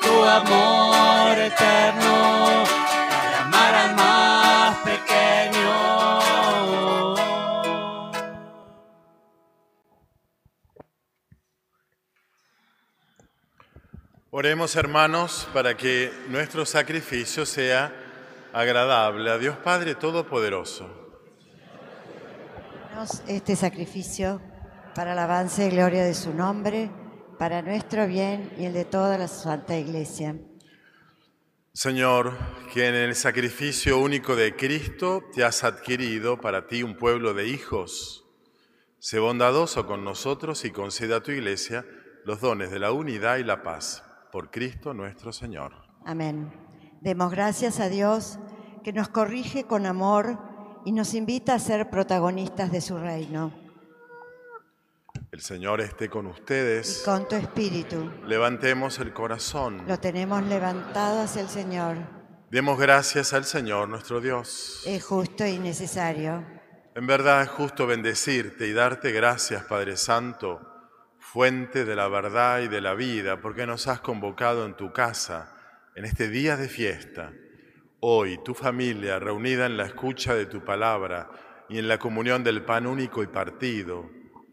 [0.01, 2.11] tu amor eterno
[14.77, 17.93] hermanos, para que nuestro sacrificio sea
[18.53, 20.89] agradable a Dios Padre Todopoderoso.
[23.27, 24.41] Este sacrificio
[24.95, 26.89] para el avance y gloria de su nombre,
[27.37, 30.37] para nuestro bien y el de toda la Santa Iglesia.
[31.73, 32.37] Señor,
[32.73, 37.47] que en el sacrificio único de Cristo te has adquirido para ti un pueblo de
[37.47, 38.21] hijos,
[39.03, 41.83] Sé bondadoso con nosotros y conceda a tu iglesia
[42.23, 44.03] los dones de la unidad y la paz.
[44.31, 45.73] Por Cristo nuestro Señor.
[46.05, 46.51] Amén.
[47.01, 48.39] Demos gracias a Dios
[48.83, 50.37] que nos corrige con amor
[50.85, 53.51] y nos invita a ser protagonistas de su reino.
[55.31, 57.01] El Señor esté con Y ustedes.
[57.05, 59.83] con tu espíritu Levantemos el corazón.
[59.87, 61.97] lo tenemos levantado hacia el Señor.
[62.49, 64.83] Demos gracias al Señor nuestro Dios.
[64.85, 66.43] Es justo y necesario.
[66.95, 70.59] En verdad es justo bendecirte y darte gracias, Padre Santo,
[71.31, 75.55] fuente de la verdad y de la vida, porque nos has convocado en tu casa
[75.95, 77.31] en este día de fiesta.
[78.01, 81.29] Hoy tu familia, reunida en la escucha de tu palabra
[81.69, 84.09] y en la comunión del pan único y partido,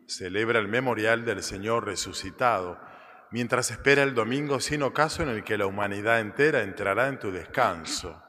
[0.07, 2.79] celebra el memorial del Señor resucitado,
[3.33, 7.33] mientras espera el domingo sin ocaso en el que la humanidad entera entrará en tu
[7.33, 8.23] descanso.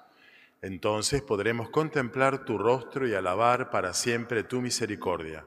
[0.63, 5.45] Entonces podremos contemplar tu rostro y alabar para siempre tu misericordia.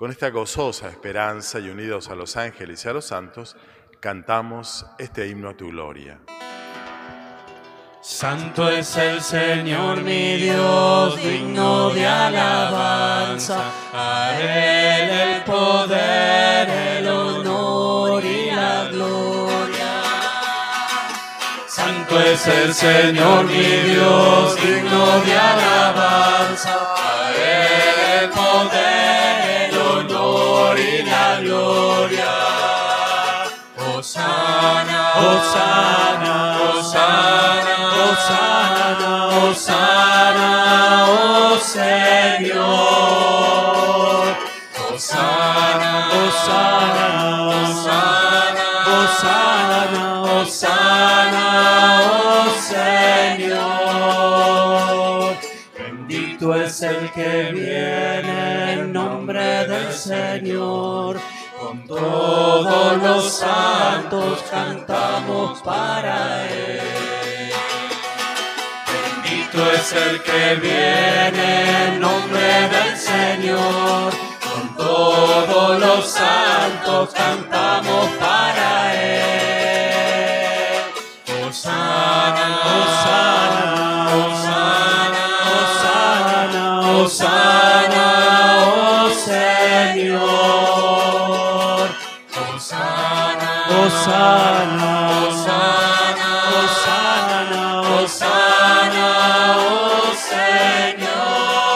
[0.00, 3.54] Con esta gozosa esperanza y unidos a los ángeles y a los santos,
[4.00, 6.18] cantamos este himno a tu gloria.
[8.00, 13.60] Santo es el Señor mi Dios, digno de alabanza.
[13.92, 20.02] A Él el poder, el honor y la gloria.
[21.68, 26.94] Santo es el Señor mi Dios, digno de alabanza.
[26.96, 28.89] A Él el poder,
[34.60, 36.36] Osana,
[36.68, 39.12] Osana, Osana,
[39.48, 40.50] Osana,
[41.08, 42.60] oh Señor.
[44.94, 47.08] Osana, Osana,
[48.98, 49.86] Osana,
[50.42, 51.46] Osana,
[52.12, 52.48] oh
[53.50, 54.20] Señor.
[55.78, 57.69] Bendito es el que viene
[63.22, 67.52] los santos cantamos para Él.
[69.22, 74.12] Bendito es el que viene en nombre del Señor.
[74.46, 79.20] Con todos los santos cantamos para Él.
[81.46, 82.48] Osana,
[82.80, 83.64] Osana,
[84.24, 85.24] Osana,
[85.60, 87.39] Osana, Osana,
[94.10, 97.62] Osana, Osana, Osana,
[98.02, 99.08] Osana,
[99.56, 100.10] oh
[100.98, 101.70] Señor,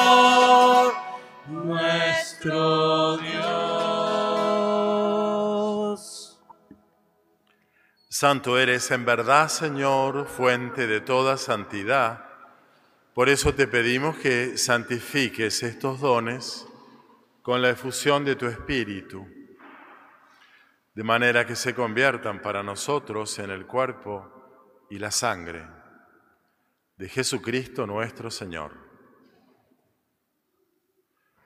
[1.47, 2.59] nuestro
[3.19, 3.55] Dios.
[8.09, 12.25] Santo eres en verdad, Señor, fuente de toda santidad.
[13.15, 16.67] Por eso te pedimos que santifiques estos dones
[17.43, 19.25] con la efusión de tu Espíritu,
[20.95, 25.67] de manera que se conviertan para nosotros en el cuerpo y la sangre
[26.97, 28.73] de Jesucristo nuestro Señor.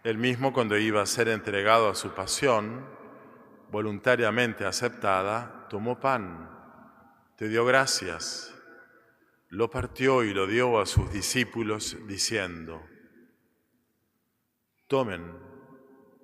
[0.05, 2.87] Él mismo cuando iba a ser entregado a su pasión,
[3.71, 6.51] voluntariamente aceptada, tomó pan,
[7.37, 8.55] te dio gracias,
[9.49, 12.83] lo partió y lo dio a sus discípulos diciendo,
[14.87, 15.39] tomen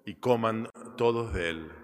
[0.04, 1.83] y coman todos de él,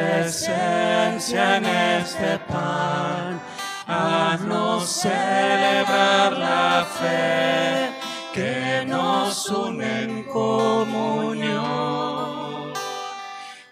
[0.00, 3.40] presencia en este pan.
[3.86, 7.90] Haznos celebrar la fe
[8.32, 11.60] que nos une en comunión.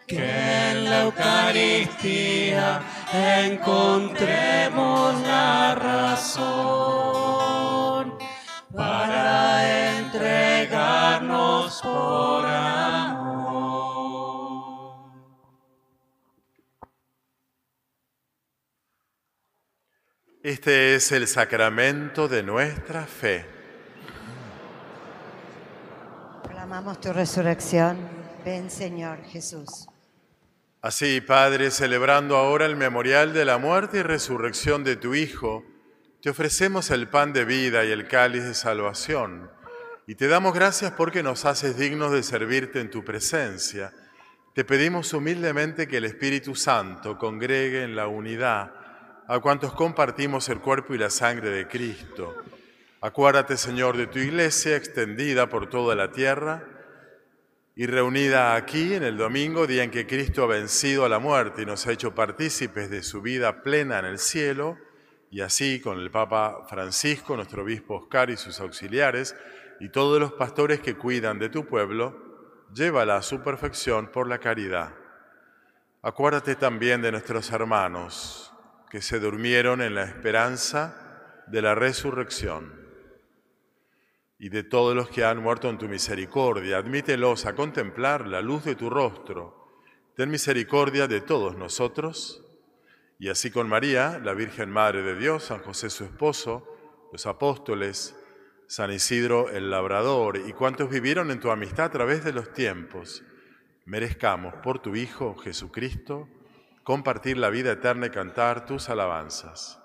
[0.06, 6.54] Que en la Eucaristía encontremos la razón
[8.74, 12.97] para entregarnos por amor.
[20.48, 23.44] Este es el sacramento de nuestra fe.
[26.48, 27.98] Clamamos tu resurrección.
[28.46, 29.88] Ven, Señor Jesús.
[30.80, 35.66] Así, Padre, celebrando ahora el memorial de la muerte y resurrección de tu Hijo,
[36.22, 39.50] te ofrecemos el pan de vida y el cáliz de salvación,
[40.06, 43.92] y te damos gracias porque nos haces dignos de servirte en tu presencia.
[44.54, 48.77] Te pedimos humildemente que el Espíritu Santo congregue en la unidad
[49.28, 52.34] a cuantos compartimos el cuerpo y la sangre de Cristo.
[53.02, 56.64] Acuérdate, Señor, de tu iglesia extendida por toda la tierra
[57.76, 61.62] y reunida aquí en el domingo, día en que Cristo ha vencido a la muerte
[61.62, 64.78] y nos ha hecho partícipes de su vida plena en el cielo,
[65.30, 69.36] y así con el Papa Francisco, nuestro obispo Oscar y sus auxiliares,
[69.78, 74.38] y todos los pastores que cuidan de tu pueblo, llévala a su perfección por la
[74.38, 74.94] caridad.
[76.00, 78.54] Acuérdate también de nuestros hermanos
[78.90, 82.78] que se durmieron en la esperanza de la resurrección
[84.38, 86.78] y de todos los que han muerto en tu misericordia.
[86.78, 89.68] Admítelos a contemplar la luz de tu rostro.
[90.16, 92.44] Ten misericordia de todos nosotros.
[93.18, 96.64] Y así con María, la Virgen Madre de Dios, San José su esposo,
[97.12, 98.14] los apóstoles,
[98.68, 103.24] San Isidro el Labrador y cuantos vivieron en tu amistad a través de los tiempos,
[103.86, 106.28] merezcamos por tu Hijo Jesucristo
[106.88, 109.78] compartir la vida eterna y cantar tus alabanzas.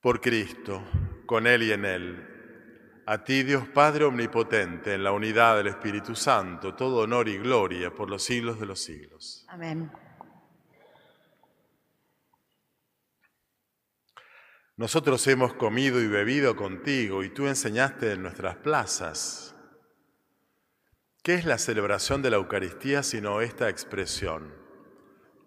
[0.00, 0.82] Por Cristo,
[1.26, 6.16] con Él y en Él, a ti Dios Padre Omnipotente, en la unidad del Espíritu
[6.16, 9.46] Santo, todo honor y gloria por los siglos de los siglos.
[9.48, 9.92] Amén.
[14.76, 19.54] Nosotros hemos comido y bebido contigo y tú enseñaste en nuestras plazas.
[21.22, 24.61] ¿Qué es la celebración de la Eucaristía sino esta expresión?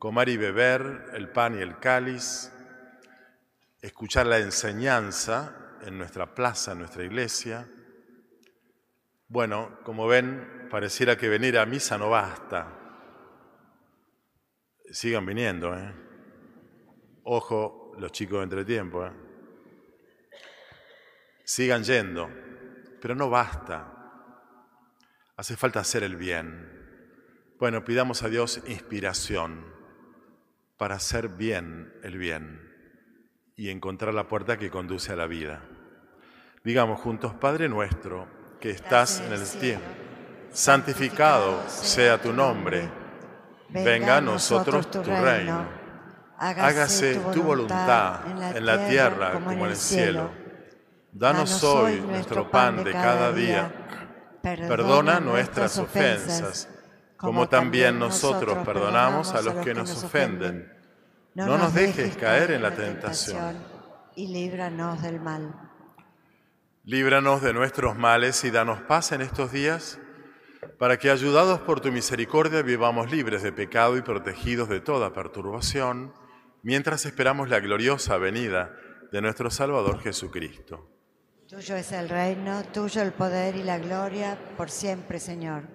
[0.05, 2.51] Comer y beber el pan y el cáliz,
[3.81, 7.67] escuchar la enseñanza en nuestra plaza, en nuestra iglesia.
[9.27, 12.67] Bueno, como ven, pareciera que venir a misa no basta.
[14.91, 15.91] Sigan viniendo, ¿eh?
[17.23, 19.11] Ojo, los chicos de entretiempo, ¿eh?
[21.43, 22.29] Sigan yendo,
[23.01, 23.91] pero no basta.
[25.35, 27.55] Hace falta hacer el bien.
[27.57, 29.73] Bueno, pidamos a Dios inspiración
[30.77, 32.61] para hacer bien el bien
[33.55, 35.61] y encontrar la puerta que conduce a la vida.
[36.63, 38.27] Digamos juntos, Padre nuestro,
[38.59, 39.81] que estás en el cielo,
[40.51, 42.89] santificado sea tu nombre,
[43.69, 45.67] venga a nosotros tu reino,
[46.37, 48.21] hágase tu voluntad
[48.55, 50.31] en la tierra como en el cielo.
[51.11, 53.71] Danos hoy nuestro pan de cada día,
[54.41, 56.67] perdona nuestras ofensas,
[57.17, 60.71] como también nosotros perdonamos a los que nos ofenden.
[61.33, 63.57] No nos dejes caer en la tentación
[64.15, 65.53] y líbranos del mal.
[66.83, 69.99] Líbranos de nuestros males y danos paz en estos días,
[70.77, 76.13] para que, ayudados por tu misericordia, vivamos libres de pecado y protegidos de toda perturbación,
[76.63, 78.75] mientras esperamos la gloriosa venida
[79.11, 80.89] de nuestro Salvador Jesucristo.
[81.47, 85.74] Tuyo es el reino, tuyo el poder y la gloria, por siempre, Señor.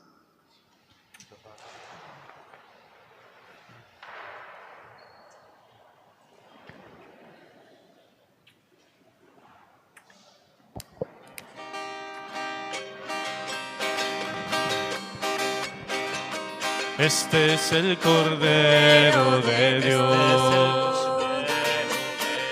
[17.01, 20.95] Este es el Cordero de Dios.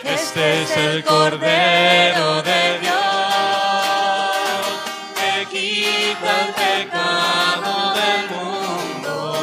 [0.04, 2.96] Este es el Cordero de Dios
[5.14, 9.36] que quita el pecado del mundo.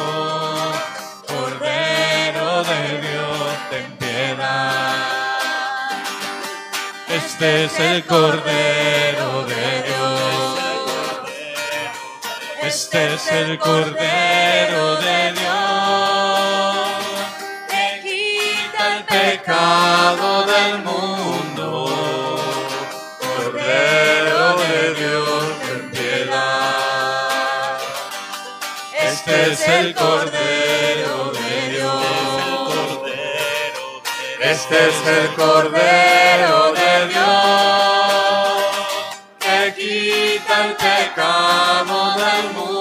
[1.25, 4.93] Cordero de Dios, ten piedad.
[7.07, 9.06] Este es el Cordero
[12.89, 16.87] Este es el Cordero de Dios
[17.67, 21.69] que quita el Pecado del mundo,
[23.19, 27.77] Cordero de Dios, ten piedad.
[28.97, 32.73] Este es el Cordero de Dios.
[34.39, 37.67] Este es el Cordero de Dios
[39.39, 42.76] que quita el pecado del mundo.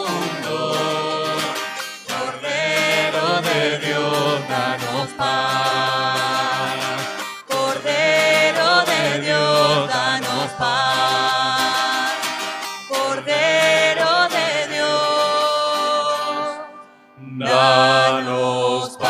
[17.57, 19.09] Danos paz.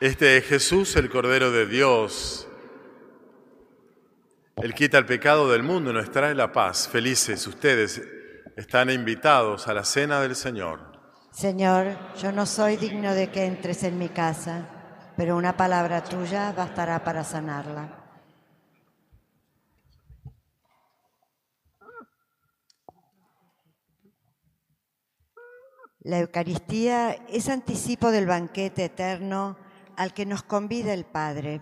[0.00, 2.48] Este es Jesús, el Cordero de Dios.
[4.56, 6.88] Él quita el pecado del mundo y nos trae la paz.
[6.88, 8.02] Felices ustedes
[8.56, 10.80] están invitados a la cena del Señor.
[11.30, 14.66] Señor, yo no soy digno de que entres en mi casa,
[15.16, 18.01] pero una palabra tuya bastará para sanarla.
[26.04, 29.56] La Eucaristía es anticipo del banquete eterno
[29.96, 31.60] al que nos convida el Padre.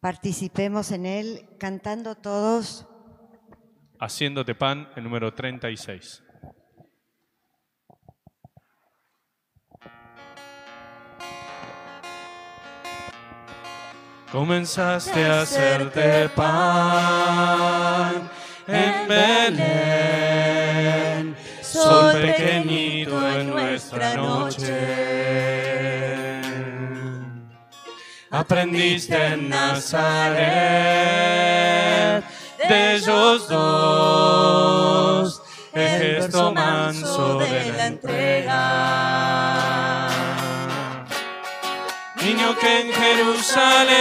[0.00, 2.86] Participemos en él cantando todos
[4.00, 6.22] Haciéndote pan, el número 36.
[14.30, 18.30] Comenzaste a hacerte pan
[18.68, 19.58] en Belén,
[21.82, 25.18] sol pequeñito en nuestra noche.
[28.30, 30.28] Aprendiste en Nazaret
[32.68, 40.08] de ellos dos, el gesto manso de la entrega.
[42.22, 43.96] Niño que en Jerusalén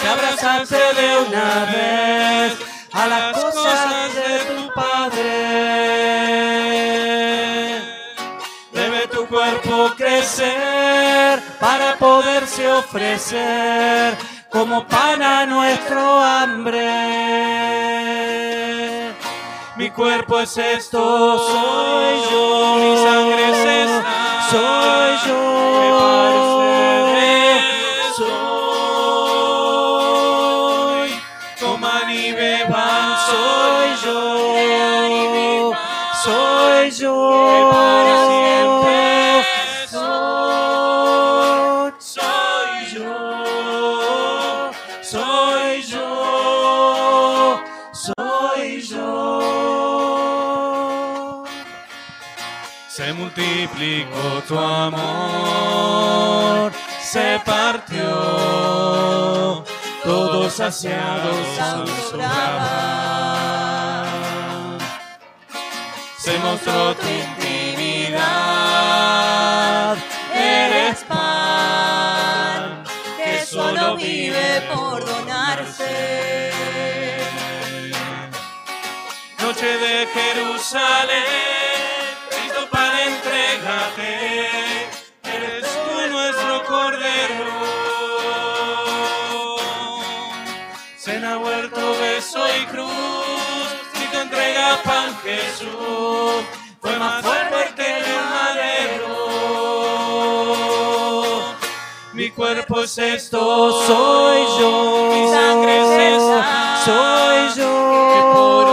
[0.00, 2.56] te abrazaste de una vez
[2.92, 5.41] a las cosas de tu Padre.
[10.34, 14.16] Crecer para poderse ofrecer
[14.50, 16.80] como pan a nuestro hambre.
[19.76, 22.76] Mi cuerpo es esto, soy yo.
[22.76, 24.04] Mi sangre es esta,
[24.50, 25.42] soy yo.
[28.16, 28.70] Soy.
[31.60, 35.72] Coman y beban, soy yo.
[36.24, 36.61] Soy
[48.88, 50.72] yo.
[52.88, 56.12] Se multiplicó tu amor,
[57.00, 58.04] se partió,
[60.04, 61.46] todos saciados
[62.10, 63.02] sobrar.
[66.18, 68.16] Se mostró tu intimidad,
[70.34, 72.84] eres pan,
[73.16, 75.41] que solo vive por donarse.
[79.62, 81.22] Noche de Jerusalén,
[82.30, 84.50] Cristo para entrégate,
[85.22, 87.62] eres tú nuestro Cordero.
[90.96, 92.90] Cena, huerto, beso y cruz,
[94.10, 96.42] te entrega pan Jesús,
[96.80, 99.12] fue más fuerte que el madero.
[102.14, 105.08] Mi cuerpo es esto, soy yo.
[105.12, 107.72] Mi sangre es esa, soy yo.
[108.12, 108.71] Que por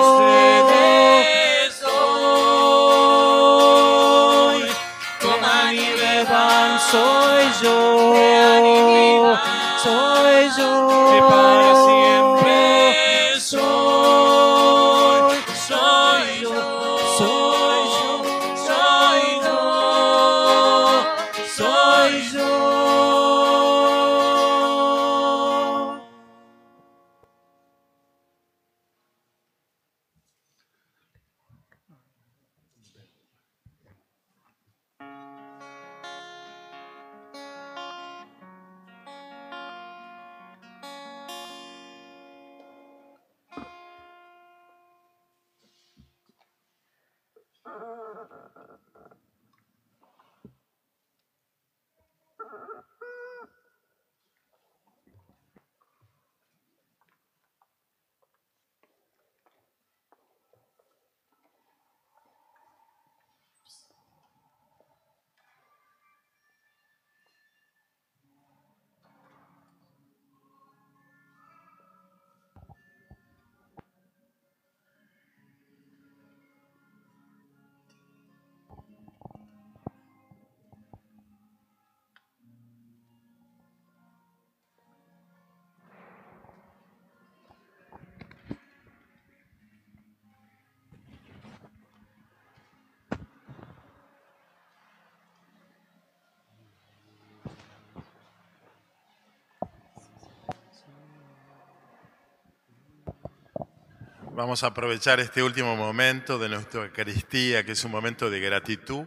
[104.39, 109.05] Vamos a aprovechar este último momento de nuestra Eucaristía, que es un momento de gratitud,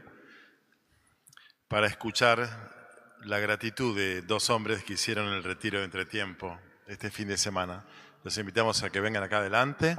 [1.68, 7.28] para escuchar la gratitud de dos hombres que hicieron el retiro de entretiempo este fin
[7.28, 7.86] de semana.
[8.22, 9.96] Los invitamos a que vengan acá adelante.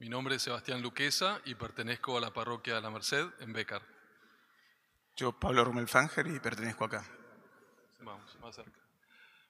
[0.00, 3.82] Mi nombre es Sebastián Luquesa y pertenezco a la parroquia de la Merced en Bécar.
[5.14, 7.04] Yo, Pablo Rumelfanger, y pertenezco acá.
[8.00, 8.80] Vamos, más cerca.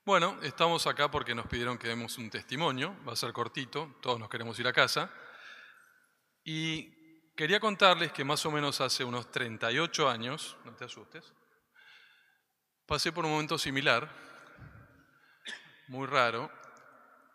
[0.04, 4.18] Bueno, estamos acá porque nos pidieron que demos un testimonio, va a ser cortito, todos
[4.18, 5.08] nos queremos ir a casa.
[6.42, 11.32] Y quería contarles que más o menos hace unos 38 años, no te asustes,
[12.86, 14.10] pasé por un momento similar,
[15.86, 16.50] muy raro,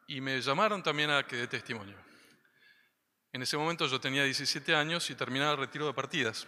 [0.05, 2.04] y me llamaron también a que dé testimonio.
[3.35, 6.47] En ese momento yo tenía 17 años y terminaba el retiro de partidas,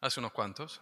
[0.00, 0.80] hace unos cuantos.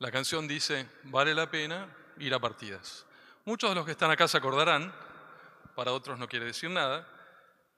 [0.00, 1.86] La canción dice, vale la pena
[2.18, 3.06] ir a partidas.
[3.44, 4.92] Muchos de los que están acá se acordarán,
[5.76, 7.06] para otros no quiere decir nada,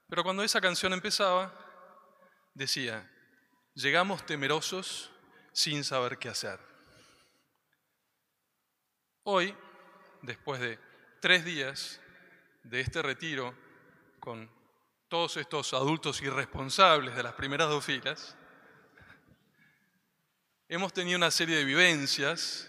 [0.09, 1.53] pero cuando esa canción empezaba,
[2.55, 3.07] decía,
[3.75, 5.11] llegamos temerosos
[5.51, 6.59] sin saber qué hacer.
[9.21, 9.55] Hoy,
[10.23, 10.79] después de
[11.21, 12.01] tres días
[12.63, 13.53] de este retiro
[14.19, 14.49] con
[15.13, 18.35] todos estos adultos irresponsables de las primeras dos filas,
[20.67, 22.67] hemos tenido una serie de vivencias,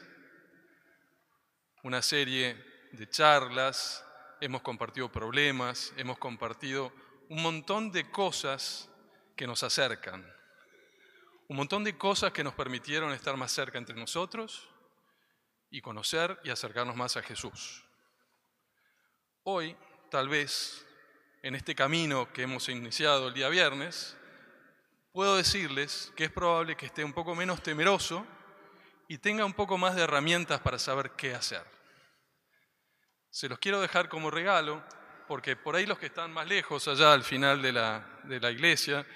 [1.82, 4.05] una serie de charlas,
[4.42, 6.92] hemos compartido problemas, hemos compartido
[7.30, 8.90] un montón de cosas
[9.34, 10.30] que nos acercan,
[11.49, 14.68] un montón de cosas que nos permitieron estar más cerca entre nosotros
[15.70, 17.86] y conocer y acercarnos más a Jesús.
[19.45, 19.74] Hoy,
[20.11, 20.84] tal vez,
[21.45, 24.16] en este camino que hemos iniciado el día viernes,
[25.12, 28.26] puedo decirles que es probable que esté un poco menos temeroso
[29.09, 31.62] y tenga un poco más de herramientas para saber qué hacer.
[33.28, 34.82] Se los quiero dejar como regalo,
[35.28, 38.51] porque por ahí los que están más lejos, allá al final de la, de la
[38.51, 39.07] iglesia,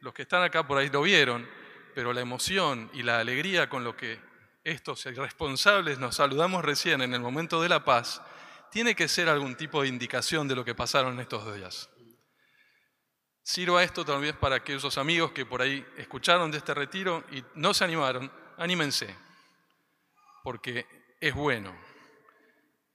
[0.00, 1.46] los que están acá por ahí lo vieron,
[1.94, 4.18] pero la emoción y la alegría con lo que
[4.64, 8.22] estos irresponsables nos saludamos recién en el momento de la paz,
[8.74, 11.88] tiene que ser algún tipo de indicación de lo que pasaron estos días.
[13.40, 17.44] Sirva esto tal vez para aquellos amigos que por ahí escucharon de este retiro y
[17.54, 19.14] no se animaron, anímense,
[20.42, 20.88] porque
[21.20, 21.72] es bueno.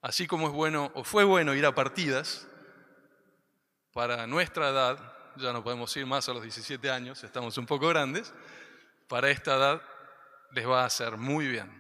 [0.02, 2.46] Así como es bueno o fue bueno ir a partidas,
[3.94, 7.88] para nuestra edad, ya no podemos ir más a los 17 años, estamos un poco
[7.88, 8.34] grandes,
[9.08, 9.82] para esta edad
[10.52, 11.72] les va a hacer muy bien.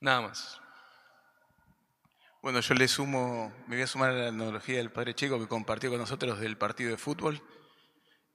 [0.00, 0.65] Nada más.
[2.46, 5.48] Bueno, yo le sumo, me voy a sumar a la analogía del padre Chico que
[5.48, 7.42] compartió con nosotros del partido de fútbol.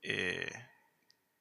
[0.02, 0.52] Eh,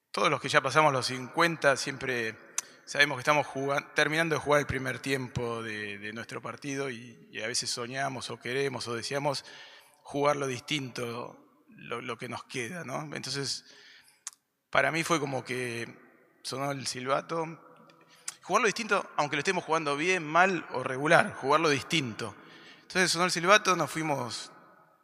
[0.09, 2.37] todos los que ya pasamos los 50 siempre
[2.85, 3.45] sabemos que estamos
[3.93, 8.87] terminando de jugar el primer tiempo de, nuestro partido y, a veces soñamos o queremos
[8.87, 9.43] o deseamos
[10.03, 13.01] jugarlo distinto, lo, lo que nos queda, ¿no?
[13.13, 13.65] Entonces,
[14.69, 15.93] para mí fue como que
[16.41, 17.43] sonó el silbato.
[18.43, 22.33] Jugarlo distinto, aunque lo estemos jugando bien, mal o regular, jugarlo distinto.
[22.91, 24.51] Entonces sonó el silbato, nos fuimos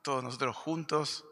[0.01, 1.23] todos nosotros juntos,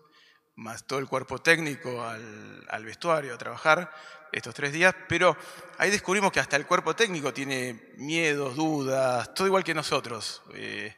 [0.56, 3.91] más todo el cuerpo técnico al, vestuario a trabajar
[4.32, 5.36] estos tres días, pero
[5.78, 10.43] ahí descubrimos que hasta el cuerpo técnico tiene miedos, dudas, todo igual que nosotros.
[10.53, 10.95] Eh,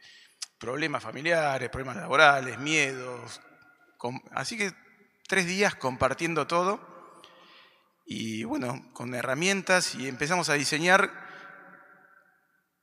[0.60, 3.40] problemas familiares, problemas laborales, miedos.
[4.30, 4.72] así que
[5.26, 7.12] tres días compartiendo todo
[8.06, 11.10] y bueno, con herramientas y empezamos a diseñar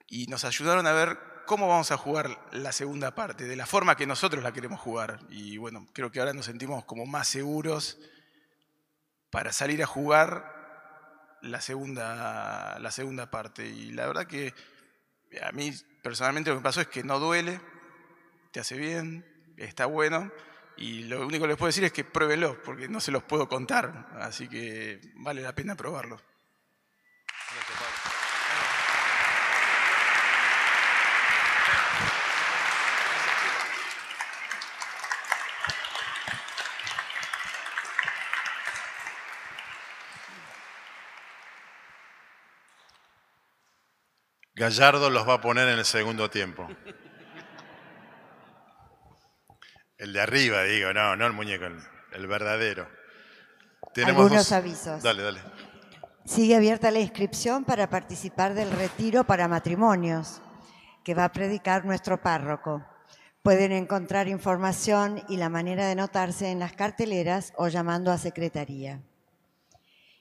[0.07, 3.95] y nos ayudaron a ver cómo vamos a jugar la segunda parte, de la forma
[3.95, 5.19] que nosotros la queremos jugar.
[5.29, 7.97] Y bueno, creo que ahora nos sentimos como más seguros
[9.29, 13.67] para salir a jugar la segunda, la segunda parte.
[13.67, 14.53] Y la verdad que
[15.41, 15.71] a mí
[16.01, 17.59] personalmente lo que me pasó es que no duele,
[18.51, 19.25] te hace bien,
[19.57, 20.31] está bueno.
[20.77, 23.47] Y lo único que les puedo decir es que pruébenlo, porque no se los puedo
[23.47, 24.09] contar.
[24.19, 26.19] Así que vale la pena probarlo.
[44.55, 46.65] Gallardo los va a poner en el segundo tiempo.
[49.97, 51.77] El de arriba, digo, no, no el muñeco, el,
[52.13, 52.87] el verdadero.
[53.93, 55.03] Tenemos Algunos avisos.
[55.03, 55.41] Dale, dale.
[56.23, 60.41] Sigue abierta la inscripción para participar del retiro para matrimonios
[61.03, 62.83] que va a predicar nuestro párroco.
[63.43, 69.01] Pueden encontrar información y la manera de anotarse en las carteleras o llamando a secretaría.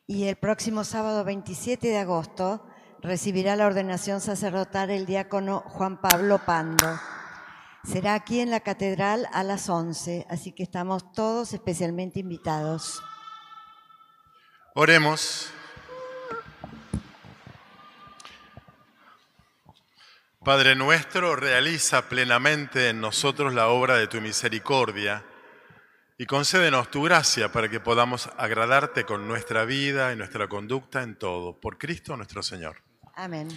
[0.06, 2.66] Y el próximo sábado 27 de agosto
[3.04, 6.98] recibirá la ordenación sacerdotal el diácono Juan Pablo Pando.
[7.84, 13.02] Será aquí en la catedral a las 11, así que estamos todos especialmente invitados.
[14.74, 15.50] Oremos.
[20.42, 25.24] Padre nuestro, realiza plenamente en nosotros la obra de tu misericordia
[26.16, 31.18] y concédenos tu gracia para que podamos agradarte con nuestra vida y nuestra conducta en
[31.18, 31.60] todo.
[31.60, 32.83] Por Cristo nuestro Señor.
[33.16, 33.48] Amén.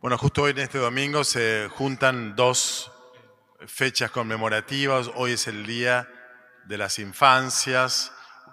[0.00, 2.90] Bueno, justo hoy en este domingo se juntan dos
[3.64, 5.12] fechas conmemorativas.
[5.14, 6.08] Hoy es el Día
[6.64, 8.12] de las Infancias,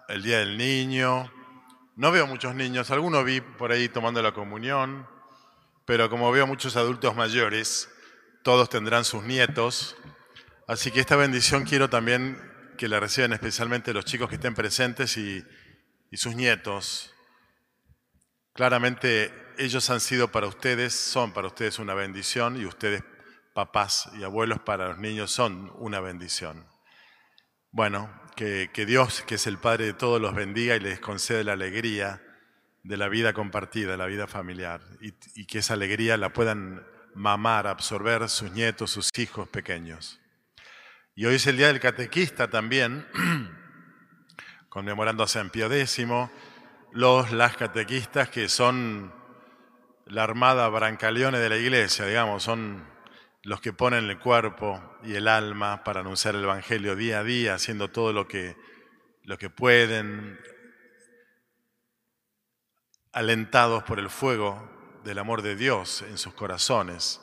[0.09, 1.33] el Día del Niño.
[1.95, 5.07] No veo muchos niños, algunos vi por ahí tomando la comunión,
[5.85, 7.89] pero como veo muchos adultos mayores,
[8.43, 9.95] todos tendrán sus nietos.
[10.67, 12.39] Así que esta bendición quiero también
[12.77, 15.43] que la reciban especialmente los chicos que estén presentes y,
[16.11, 17.11] y sus nietos.
[18.53, 23.03] Claramente ellos han sido para ustedes, son para ustedes una bendición y ustedes,
[23.53, 26.65] papás y abuelos, para los niños son una bendición.
[27.71, 31.43] Bueno, que, que Dios, que es el Padre de todos, los bendiga y les concede
[31.43, 32.21] la alegría
[32.83, 36.85] de la vida compartida, la vida familiar, y, que esa alegría la puedan
[37.15, 40.19] mamar, absorber sus nietos, sus hijos pequeños.
[41.15, 43.07] Y hoy es el Día del Catequista también,
[44.69, 46.05] conmemorando a San Pío X,
[46.91, 49.13] los, las catequistas que son
[50.05, 52.85] la armada brancaleone de la iglesia, digamos, son
[53.43, 57.55] los que ponen el cuerpo y el alma para anunciar el Evangelio día a día,
[57.55, 58.55] haciendo todo lo que,
[59.23, 60.39] lo que pueden,
[63.11, 64.69] alentados por el fuego
[65.03, 67.21] del amor de Dios en sus corazones.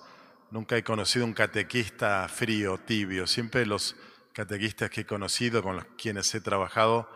[0.51, 3.27] Nunca he conocido un catequista frío, tibio.
[3.27, 3.97] Siempre los
[4.33, 7.09] catequistas que he conocido, con los quienes he trabajado,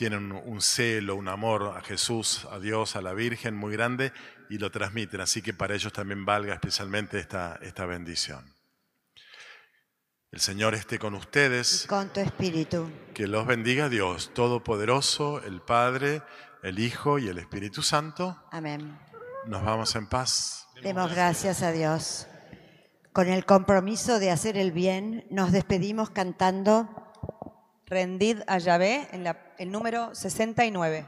[0.00, 4.14] tienen un celo, un amor a Jesús, a Dios, a la Virgen muy grande
[4.48, 5.20] y lo transmiten.
[5.20, 8.54] Así que para ellos también valga especialmente esta, esta bendición.
[10.32, 11.84] El Señor esté con ustedes.
[11.86, 12.90] Con tu espíritu.
[13.12, 16.22] Que los bendiga Dios Todopoderoso, el Padre,
[16.62, 18.42] el Hijo y el Espíritu Santo.
[18.50, 18.98] Amén.
[19.48, 20.66] Nos vamos en paz.
[20.82, 22.26] Demos gracias a Dios.
[23.12, 27.09] Con el compromiso de hacer el bien, nos despedimos cantando
[27.90, 31.06] Rendid a Yahvé en la, el número 69.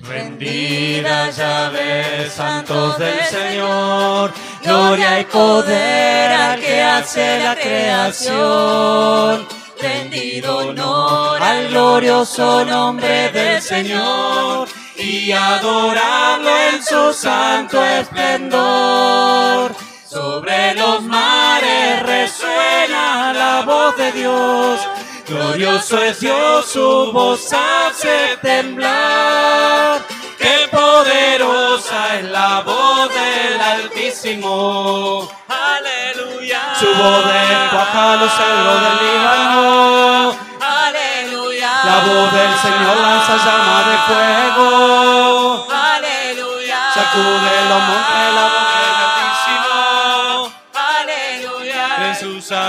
[0.00, 4.32] Rendida llave, santos del Señor,
[4.62, 9.46] gloria y poder al que hace la creación.
[9.78, 19.83] Rendido honor al glorioso nombre del Señor y adorarlo en su santo esplendor.
[20.14, 24.78] Sobre los mares resuena la voz de Dios.
[25.26, 30.00] Glorioso es Dios, su voz hace temblar.
[30.38, 35.28] Qué poderosa es la voz del Altísimo.
[35.48, 36.60] Aleluya.
[36.78, 40.36] Su voz descuaja los cedros del Líbano.
[40.60, 41.72] Aleluya.
[41.86, 45.66] La voz del Señor lanza llama de fuego.
[45.72, 46.78] Aleluya.
[46.94, 48.03] Sacude los montes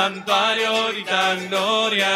[0.06, 2.14] santuario gritan gloria.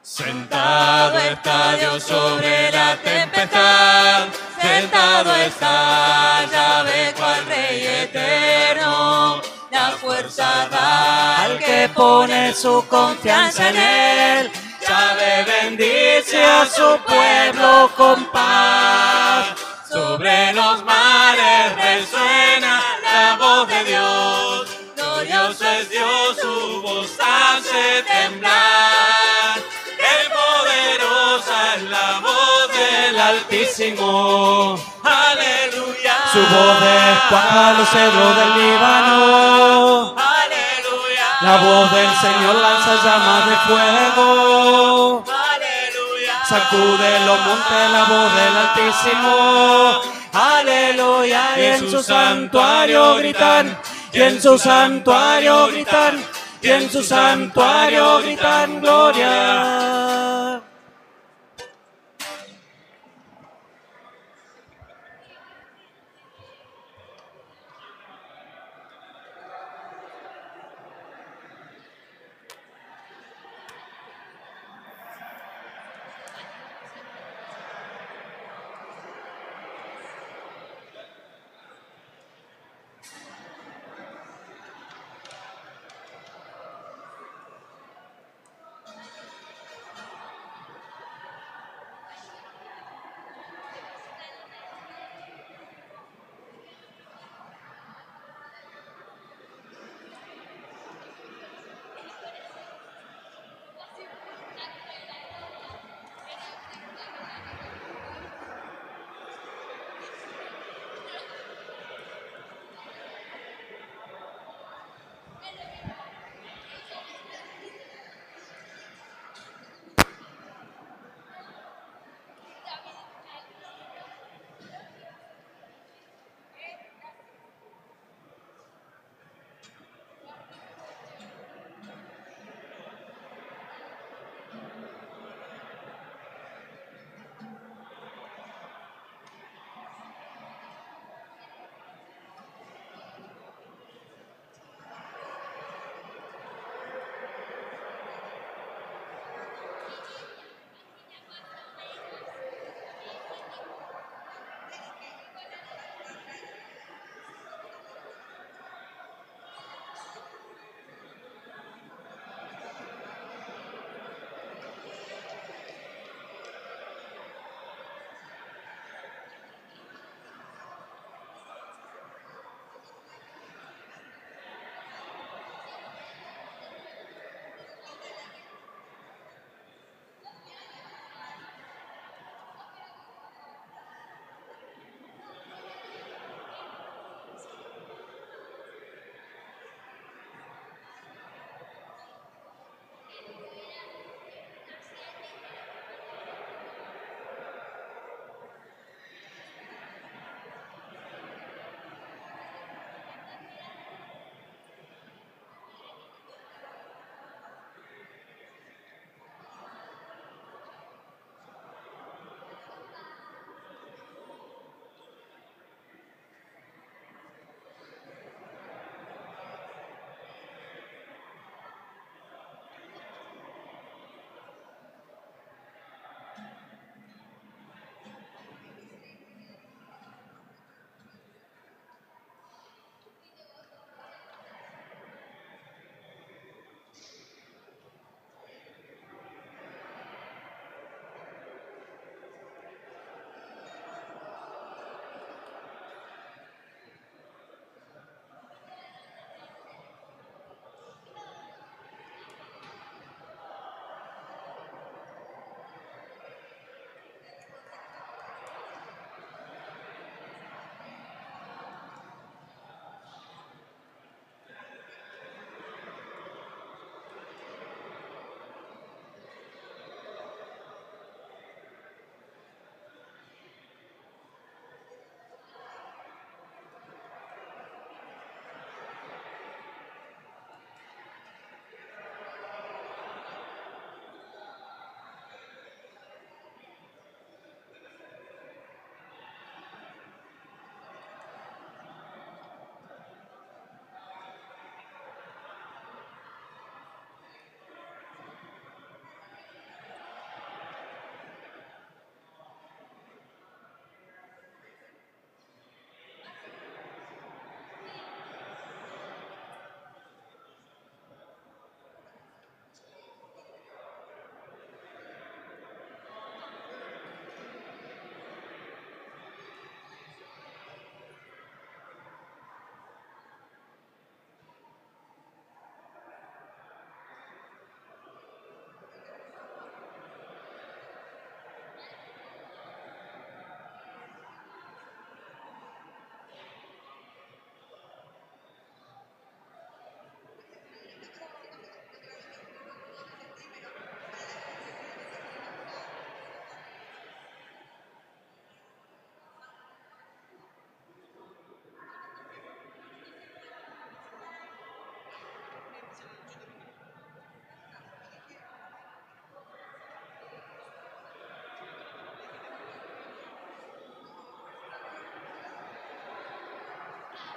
[0.00, 4.28] Sentado está Dios sobre la tempestad,
[4.60, 9.42] sentado está Yahvé cual Rey eterno.
[9.72, 14.50] La fuerza da al que pone su confianza en él.
[14.86, 19.46] Yahvé bendice a su pueblo con paz.
[19.90, 24.75] Sobre los mares resuena la voz de Dios.
[25.96, 29.60] Es Dios, su voz hace temblar.
[29.96, 34.78] Qué poderosa es la voz del Altísimo.
[35.02, 36.14] Aleluya.
[36.32, 40.16] Su voz descuaja los cedros del Líbano.
[40.18, 41.28] Aleluya.
[41.40, 45.24] La voz del Señor lanza llamas de fuego.
[45.26, 46.44] Aleluya.
[46.46, 50.00] Sacude los montes la voz del Altísimo.
[50.32, 51.42] Aleluya.
[51.56, 53.78] Y en su santuario gritan.
[54.12, 56.24] Y en su santuario gritan.
[56.62, 60.15] Y en su santuario gritan gloria.